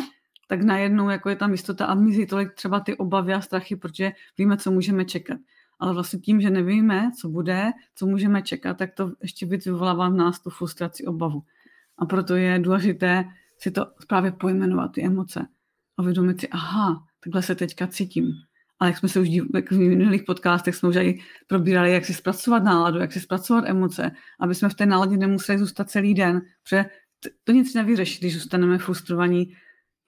tak 0.51 0.61
najednou 0.61 1.09
jako 1.09 1.29
je 1.29 1.35
tam 1.35 1.51
jistota 1.51 1.85
a 1.85 1.95
mizí 1.95 2.25
tolik 2.25 2.53
třeba 2.53 2.79
ty 2.79 2.97
obavy 2.97 3.33
a 3.33 3.41
strachy, 3.41 3.75
protože 3.75 4.11
víme, 4.37 4.57
co 4.57 4.71
můžeme 4.71 5.05
čekat. 5.05 5.37
Ale 5.79 5.93
vlastně 5.93 6.19
tím, 6.19 6.41
že 6.41 6.49
nevíme, 6.49 7.11
co 7.21 7.29
bude, 7.29 7.71
co 7.95 8.05
můžeme 8.05 8.41
čekat, 8.41 8.77
tak 8.77 8.93
to 8.93 9.11
ještě 9.21 9.45
víc 9.45 9.65
vyvolává 9.65 10.09
v 10.09 10.13
nás 10.13 10.39
tu 10.39 10.49
frustraci, 10.49 11.05
obavu. 11.05 11.43
A 11.97 12.05
proto 12.05 12.35
je 12.35 12.59
důležité 12.59 13.25
si 13.57 13.71
to 13.71 13.85
právě 14.07 14.31
pojmenovat, 14.31 14.91
ty 14.91 15.05
emoce. 15.05 15.47
A 15.97 16.01
uvědomit 16.01 16.41
si, 16.41 16.47
aha, 16.49 17.03
takhle 17.23 17.41
se 17.41 17.55
teďka 17.55 17.87
cítím. 17.87 18.31
Ale 18.79 18.89
jak 18.89 18.97
jsme 18.97 19.09
se 19.09 19.19
už 19.19 19.29
v 19.71 19.77
minulých 19.77 20.23
podcastech 20.23 20.75
jsme 20.75 20.89
už 20.89 20.95
i 20.95 21.19
probírali, 21.47 21.91
jak 21.91 22.05
si 22.05 22.13
zpracovat 22.13 22.63
náladu, 22.63 22.99
jak 22.99 23.11
si 23.11 23.19
zpracovat 23.19 23.63
emoce, 23.67 24.11
aby 24.39 24.55
jsme 24.55 24.69
v 24.69 24.75
té 24.75 24.85
náladě 24.85 25.17
nemuseli 25.17 25.59
zůstat 25.59 25.89
celý 25.89 26.13
den, 26.13 26.41
protože 26.63 26.85
to 27.43 27.51
nic 27.51 27.73
nevyřeší, 27.73 28.19
když 28.19 28.33
zůstaneme 28.33 28.77
frustrovaní 28.77 29.53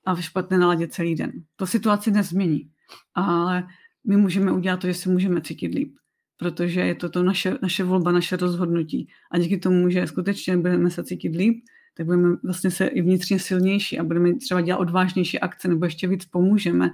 a 0.06 0.14
ve 0.14 0.22
špatné 0.22 0.58
náladě 0.58 0.88
celý 0.88 1.16
den. 1.16 1.32
To 1.56 1.68
situaci 1.68 2.12
nezmění, 2.12 2.70
ale 3.16 3.68
my 4.08 4.18
můžeme 4.18 4.52
udělat 4.52 4.80
to, 4.80 4.88
že 4.88 4.94
si 4.94 5.10
můžeme 5.10 5.42
cítit 5.42 5.74
líp, 5.74 5.96
protože 6.38 6.82
je 6.82 6.96
to, 6.96 7.10
to 7.10 7.24
naše, 7.24 7.58
naše 7.62 7.84
volba, 7.84 8.12
naše 8.12 8.36
rozhodnutí. 8.36 9.08
A 9.32 9.38
díky 9.38 9.58
tomu, 9.58 9.90
že 9.90 10.08
skutečně 10.08 10.58
budeme 10.58 10.90
se 10.90 11.04
cítit 11.04 11.36
líp, 11.36 11.64
tak 11.98 12.06
budeme 12.06 12.36
vlastně 12.44 12.72
se 12.72 12.86
i 12.86 13.02
vnitřně 13.02 13.40
silnější 13.40 14.00
a 14.00 14.04
budeme 14.04 14.36
třeba 14.36 14.62
dělat 14.62 14.80
odvážnější 14.80 15.40
akce 15.40 15.68
nebo 15.68 15.86
ještě 15.86 16.08
víc 16.08 16.26
pomůžeme 16.26 16.92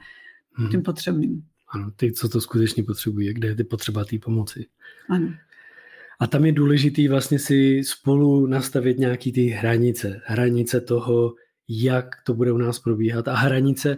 hmm. 0.54 0.70
tím 0.70 0.82
potřebným. 0.82 1.44
Ano, 1.70 1.92
ty, 1.96 2.12
co 2.12 2.30
to 2.30 2.42
skutečně 2.42 2.84
potřebují, 2.84 3.34
kde 3.34 3.56
je 3.58 3.64
potřeba 3.64 4.06
té 4.06 4.20
pomoci. 4.20 4.66
Ano. 5.10 5.34
A 6.20 6.28
tam 6.28 6.46
je 6.46 6.52
důležitý 6.52 7.08
vlastně 7.08 7.40
si 7.40 7.82
spolu 7.84 8.48
nastavit 8.48 8.98
nějaký 8.98 9.32
ty 9.32 9.46
hranice. 9.46 10.22
Hranice 10.26 10.82
toho, 10.82 11.34
jak 11.70 12.16
to 12.26 12.34
bude 12.34 12.52
u 12.52 12.58
nás 12.58 12.80
probíhat. 12.80 13.28
A 13.28 13.36
hranice, 13.36 13.98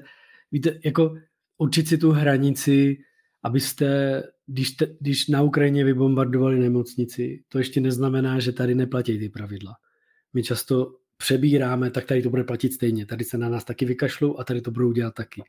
víte, 0.51 0.79
jako 0.85 1.17
určit 1.57 1.87
si 1.87 1.97
tu 1.97 2.11
hranici, 2.11 2.97
abyste, 3.43 4.23
když, 4.45 4.71
te, 4.71 4.95
když 4.99 5.27
na 5.27 5.41
Ukrajině 5.41 5.85
vybombardovali 5.85 6.59
nemocnici, 6.59 7.43
to 7.49 7.57
ještě 7.57 7.81
neznamená, 7.81 8.39
že 8.39 8.51
tady 8.51 8.75
neplatí 8.75 9.19
ty 9.19 9.29
pravidla. 9.29 9.75
My 10.33 10.43
často 10.43 10.95
přebíráme, 11.17 11.91
tak 11.91 12.05
tady 12.05 12.21
to 12.21 12.29
bude 12.29 12.43
platit 12.43 12.73
stejně. 12.73 13.05
Tady 13.05 13.23
se 13.23 13.37
na 13.37 13.49
nás 13.49 13.65
taky 13.65 13.85
vykašlou 13.85 14.39
a 14.39 14.43
tady 14.43 14.61
to 14.61 14.71
budou 14.71 14.91
dělat 14.91 15.13
taky. 15.13 15.43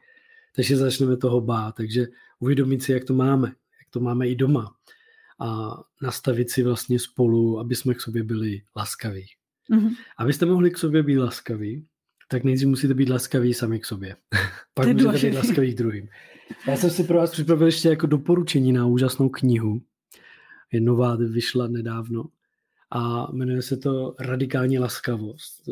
Takže 0.55 0.77
začneme 0.77 1.17
toho 1.17 1.41
bát. 1.41 1.75
Takže 1.75 2.07
uvědomit 2.41 2.83
si, 2.83 2.93
jak 2.93 3.05
to 3.05 3.15
máme, 3.15 3.49
jak 3.49 3.91
to 3.91 4.01
máme 4.01 4.29
i 4.29 4.37
doma. 4.37 4.75
A 5.41 5.79
nastavit 6.03 6.51
si 6.51 6.63
vlastně 6.63 6.99
spolu, 6.99 7.59
aby 7.61 7.75
jsme 7.75 7.95
k 7.95 8.01
sobě 8.01 8.23
byli 8.23 8.63
laskaví. 8.77 9.27
Mm-hmm. 9.71 9.91
Abyste 10.19 10.47
mohli 10.47 10.71
k 10.71 10.79
sobě 10.79 11.03
být 11.03 11.19
laskaví, 11.19 11.87
tak 12.33 12.45
nejdřív 12.45 12.69
musíte 12.69 12.95
být 12.95 13.09
laskaví 13.09 13.55
sami 13.55 13.81
k 13.81 13.85
sobě. 13.85 14.17
Pak 14.75 14.87
můžete 14.87 15.03
důležitý. 15.03 15.31
být 15.31 15.37
laskaví 15.37 15.75
k 15.75 15.79
druhým. 15.79 16.09
Já 16.69 16.77
jsem 16.77 16.91
si 16.91 17.05
pro 17.05 17.19
vás 17.19 17.31
připravil 17.31 17.67
ještě 17.67 17.89
jako 17.89 18.07
doporučení 18.07 18.73
na 18.73 18.87
úžasnou 18.87 19.29
knihu. 19.29 19.83
Je 20.73 20.81
nová, 20.81 21.17
vyšla 21.17 21.69
nedávno. 21.69 22.25
A 22.91 23.33
jmenuje 23.33 23.63
se 23.63 23.77
to 23.77 24.15
Radikální 24.21 24.79
laskavost. 24.79 25.69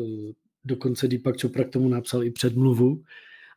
Dokonce 0.65 1.07
Deepak 1.07 1.41
Chopra 1.41 1.63
k 1.63 1.69
tomu 1.69 1.89
napsal 1.89 2.23
i 2.23 2.31
předmluvu. 2.31 3.03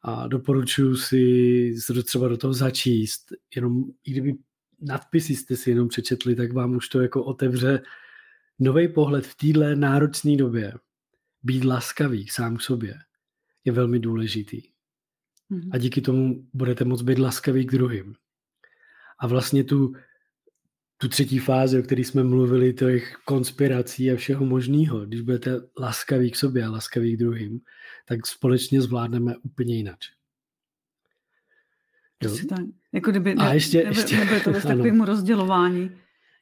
A 0.03 0.27
doporučuji 0.27 0.97
si 0.97 1.75
třeba 2.05 2.29
do 2.29 2.37
toho 2.37 2.53
začíst. 2.55 3.33
Jenom 3.57 3.85
i 4.05 4.11
kdyby 4.11 4.35
nadpisy 4.81 5.37
jste 5.37 5.57
si 5.57 5.71
jenom 5.71 5.89
přečetli, 5.89 6.35
tak 6.35 6.53
vám 6.53 6.77
už 6.77 6.89
to 6.89 7.01
jako 7.01 7.25
otevře 7.25 7.83
nový 8.59 8.89
pohled 8.89 9.27
v 9.27 9.35
téhle 9.35 9.77
náročné 9.77 10.37
době 10.37 10.73
být 11.45 11.65
laskavý 11.65 12.29
sám 12.29 12.57
k 12.57 12.61
sobě 12.61 12.95
je 13.65 13.73
velmi 13.73 13.99
důležitý. 13.99 14.63
Mm-hmm. 15.51 15.71
A 15.73 15.79
díky 15.79 16.01
tomu 16.01 16.47
budete 16.53 16.85
moct 16.85 17.03
být 17.03 17.19
laskavý 17.19 17.67
k 17.67 17.73
druhým. 17.73 18.15
A 19.19 19.27
vlastně 19.27 19.65
tu, 19.65 19.93
tu 20.97 21.09
třetí 21.09 21.39
fázi, 21.39 21.79
o 21.79 21.83
které 21.83 22.01
jsme 22.01 22.25
mluvili, 22.25 22.73
těch 22.73 23.17
konspirací 23.25 24.11
a 24.11 24.17
všeho 24.17 24.47
možného, 24.47 25.07
když 25.07 25.21
budete 25.21 25.61
laskaví 25.79 26.31
k 26.31 26.37
sobě 26.37 26.65
a 26.65 26.71
laskaví 26.71 27.17
k 27.17 27.19
druhým, 27.19 27.61
tak 28.09 28.27
společně 28.27 28.83
zvládneme 28.83 29.37
úplně 29.37 29.77
jinak. 29.77 29.99
Tak. 32.49 32.61
Jako 32.93 33.11
kdyby 33.11 33.35
a 33.35 33.55
ještě, 33.55 33.79
nebylo, 33.79 34.01
ještě, 34.01 34.17
nebylo 34.17 34.41
to 34.41 34.51
bez 34.51 34.63
takovému 34.67 35.05
rozdělování 35.05 35.91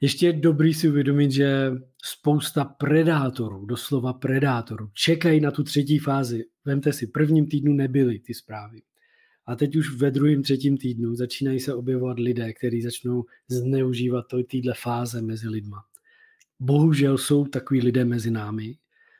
ještě 0.03 0.27
je 0.27 0.33
dobrý 0.33 0.75
si 0.75 0.89
uvědomit, 0.89 1.33
že 1.33 1.73
spousta 2.05 2.65
predátorů, 2.65 3.67
doslova 3.67 4.13
predátorů, 4.13 4.91
čekají 4.95 5.41
na 5.41 5.51
tu 5.51 5.65
třetí 5.65 5.99
fázi. 5.99 6.45
Vemte 6.65 6.93
si, 6.93 7.07
prvním 7.07 7.47
týdnu 7.47 7.73
nebyly 7.73 8.19
ty 8.19 8.35
zprávy. 8.35 8.83
A 9.47 9.57
teď 9.57 9.77
už 9.77 9.97
ve 9.97 10.11
druhém, 10.11 10.43
třetím 10.43 10.79
týdnu 10.79 11.15
začínají 11.15 11.61
se 11.61 11.75
objevovat 11.75 12.19
lidé, 12.19 12.53
kteří 12.53 12.83
začnou 12.83 13.25
zneužívat 13.49 14.27
to, 14.31 14.43
týhle 14.43 14.75
fáze 14.77 15.23
mezi 15.23 15.49
lidma. 15.49 15.85
Bohužel 16.61 17.19
jsou 17.19 17.45
takový 17.45 17.81
lidé 17.81 18.05
mezi 18.05 18.31
námi 18.31 18.77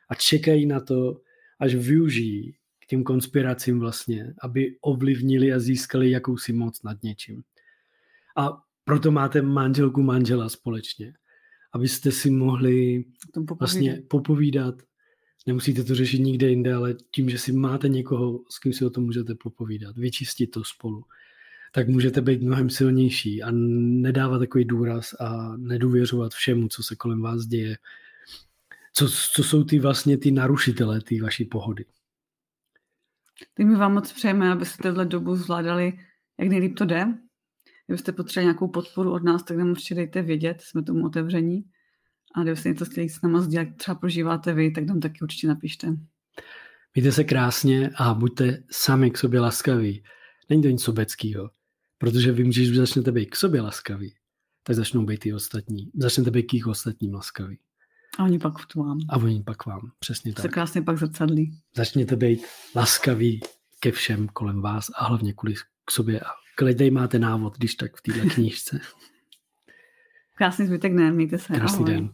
a 0.09 0.15
čekají 0.15 0.65
na 0.65 0.79
to, 0.79 1.21
až 1.59 1.75
využijí 1.75 2.55
k 2.79 2.85
těm 2.85 3.03
konspiracím 3.03 3.79
vlastně, 3.79 4.33
aby 4.41 4.77
ovlivnili 4.81 5.53
a 5.53 5.59
získali 5.59 6.11
jakousi 6.11 6.53
moc 6.53 6.83
nad 6.83 7.03
něčím. 7.03 7.43
A 8.37 8.63
proto 8.83 9.11
máte 9.11 9.41
manželku, 9.41 10.01
manžela 10.01 10.49
společně, 10.49 11.13
abyste 11.73 12.11
si 12.11 12.29
mohli 12.29 13.05
vlastně 13.59 14.03
popovídat. 14.07 14.75
Nemusíte 15.47 15.83
to 15.83 15.95
řešit 15.95 16.19
nikde 16.19 16.49
jinde, 16.49 16.73
ale 16.73 16.95
tím, 17.11 17.29
že 17.29 17.37
si 17.37 17.51
máte 17.51 17.89
někoho, 17.89 18.39
s 18.49 18.59
kým 18.59 18.73
si 18.73 18.85
o 18.85 18.89
tom 18.89 19.03
můžete 19.03 19.35
popovídat, 19.35 19.97
vyčistit 19.97 20.51
to 20.51 20.63
spolu, 20.63 21.03
tak 21.71 21.87
můžete 21.87 22.21
být 22.21 22.41
mnohem 22.41 22.69
silnější 22.69 23.43
a 23.43 23.47
nedávat 23.51 24.39
takový 24.39 24.65
důraz 24.65 25.13
a 25.19 25.57
nedůvěřovat 25.57 26.31
všemu, 26.33 26.67
co 26.67 26.83
se 26.83 26.95
kolem 26.95 27.21
vás 27.21 27.45
děje. 27.45 27.77
Co, 28.93 29.09
co 29.09 29.43
jsou 29.43 29.63
ty 29.63 29.79
vlastně 29.79 30.17
ty 30.17 30.31
narušitelé 30.31 31.01
té 31.01 31.21
vaší 31.21 31.45
pohody. 31.45 31.85
Tak 33.57 33.65
my 33.65 33.75
vám 33.75 33.93
moc 33.93 34.13
přejeme, 34.13 34.51
abyste 34.51 34.89
tuhle 34.89 35.05
dobu 35.05 35.35
zvládali, 35.35 35.99
jak 36.39 36.49
nejlíp 36.49 36.75
to 36.77 36.85
jde, 36.85 37.05
Kdybyste 37.87 38.11
potřebovali 38.11 38.45
nějakou 38.45 38.67
podporu 38.67 39.11
od 39.11 39.23
nás, 39.23 39.43
tak 39.43 39.57
nám 39.57 39.69
určitě 39.71 39.95
dejte 39.95 40.21
vědět, 40.21 40.57
jsme 40.61 40.83
tomu 40.83 41.05
otevření. 41.05 41.63
A 42.35 42.41
kdybyste 42.41 42.69
něco 42.69 42.85
chtěli 42.85 43.09
s 43.09 43.21
náma 43.21 43.41
sdílet, 43.41 43.69
třeba 43.77 43.95
prožíváte 43.95 44.53
vy, 44.53 44.71
tak 44.71 44.85
nám 44.85 44.99
taky 44.99 45.19
určitě 45.21 45.47
napište. 45.47 45.87
Mějte 46.95 47.11
se 47.11 47.23
krásně 47.23 47.89
a 47.95 48.13
buďte 48.13 48.63
sami 48.71 49.11
k 49.11 49.17
sobě 49.17 49.39
laskaví. 49.39 50.03
Není 50.49 50.61
to 50.61 50.67
nic 50.69 50.81
sobeckého, 50.83 51.49
protože 51.97 52.31
vím, 52.31 52.51
že 52.51 52.61
když 52.61 52.77
začnete 52.77 53.11
být 53.11 53.25
k 53.25 53.35
sobě 53.35 53.61
laskaví, 53.61 54.15
tak 54.63 54.75
začnou 54.75 55.05
být 55.05 55.25
i 55.25 55.33
ostatní. 55.33 55.91
Začnete 55.95 56.31
být 56.31 56.43
k 56.43 56.53
jich 56.53 56.67
ostatním 56.67 57.13
laskavý. 57.13 57.59
A 58.19 58.23
oni 58.23 58.39
pak 58.39 58.65
k 58.65 58.75
vám. 58.75 58.97
A 59.09 59.17
oni 59.17 59.43
pak 59.43 59.65
vám, 59.65 59.81
přesně 59.99 60.33
Se 60.35 60.41
tak. 60.41 60.51
krásně 60.51 60.81
pak 60.81 60.97
zrcadlí. 60.97 61.59
Začněte 61.75 62.15
být 62.15 62.41
laskaví 62.75 63.41
ke 63.79 63.91
všem 63.91 64.27
kolem 64.27 64.61
vás 64.61 64.85
a 64.95 65.05
hlavně 65.05 65.33
kvůli 65.33 65.55
k 65.85 65.91
sobě. 65.91 66.19
A 66.19 66.29
klidej 66.55 66.91
máte 66.91 67.19
návod, 67.19 67.57
když 67.57 67.75
tak 67.75 67.97
v 67.97 68.01
této 68.01 68.29
knížce. 68.33 68.79
Krásný 70.35 70.65
zbytek 70.65 70.91
dne, 70.93 71.11
mějte 71.11 71.37
se. 71.37 71.53
Krásný 71.53 71.85
ahoj. 71.85 71.93
den. 71.93 72.09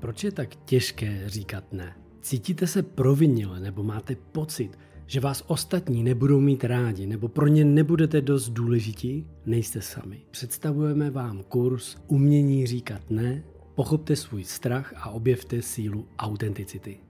Proč 0.00 0.24
je 0.24 0.32
tak 0.32 0.54
těžké 0.54 1.22
říkat 1.26 1.72
ne? 1.72 1.96
Cítíte 2.20 2.66
se 2.66 2.82
provinile 2.82 3.60
nebo 3.60 3.82
máte 3.82 4.16
pocit, 4.16 4.78
že 5.06 5.20
vás 5.20 5.44
ostatní 5.46 6.02
nebudou 6.02 6.40
mít 6.40 6.64
rádi 6.64 7.06
nebo 7.06 7.28
pro 7.28 7.46
ně 7.46 7.64
nebudete 7.64 8.20
dost 8.20 8.48
důležití? 8.48 9.26
Nejste 9.46 9.82
sami. 9.82 10.22
Představujeme 10.30 11.10
vám 11.10 11.42
kurz 11.42 11.96
Umění 12.06 12.66
říkat 12.66 13.10
ne, 13.10 13.44
pochopte 13.74 14.16
svůj 14.16 14.44
strach 14.44 14.92
a 14.96 15.10
objevte 15.10 15.62
sílu 15.62 16.08
autenticity. 16.18 17.09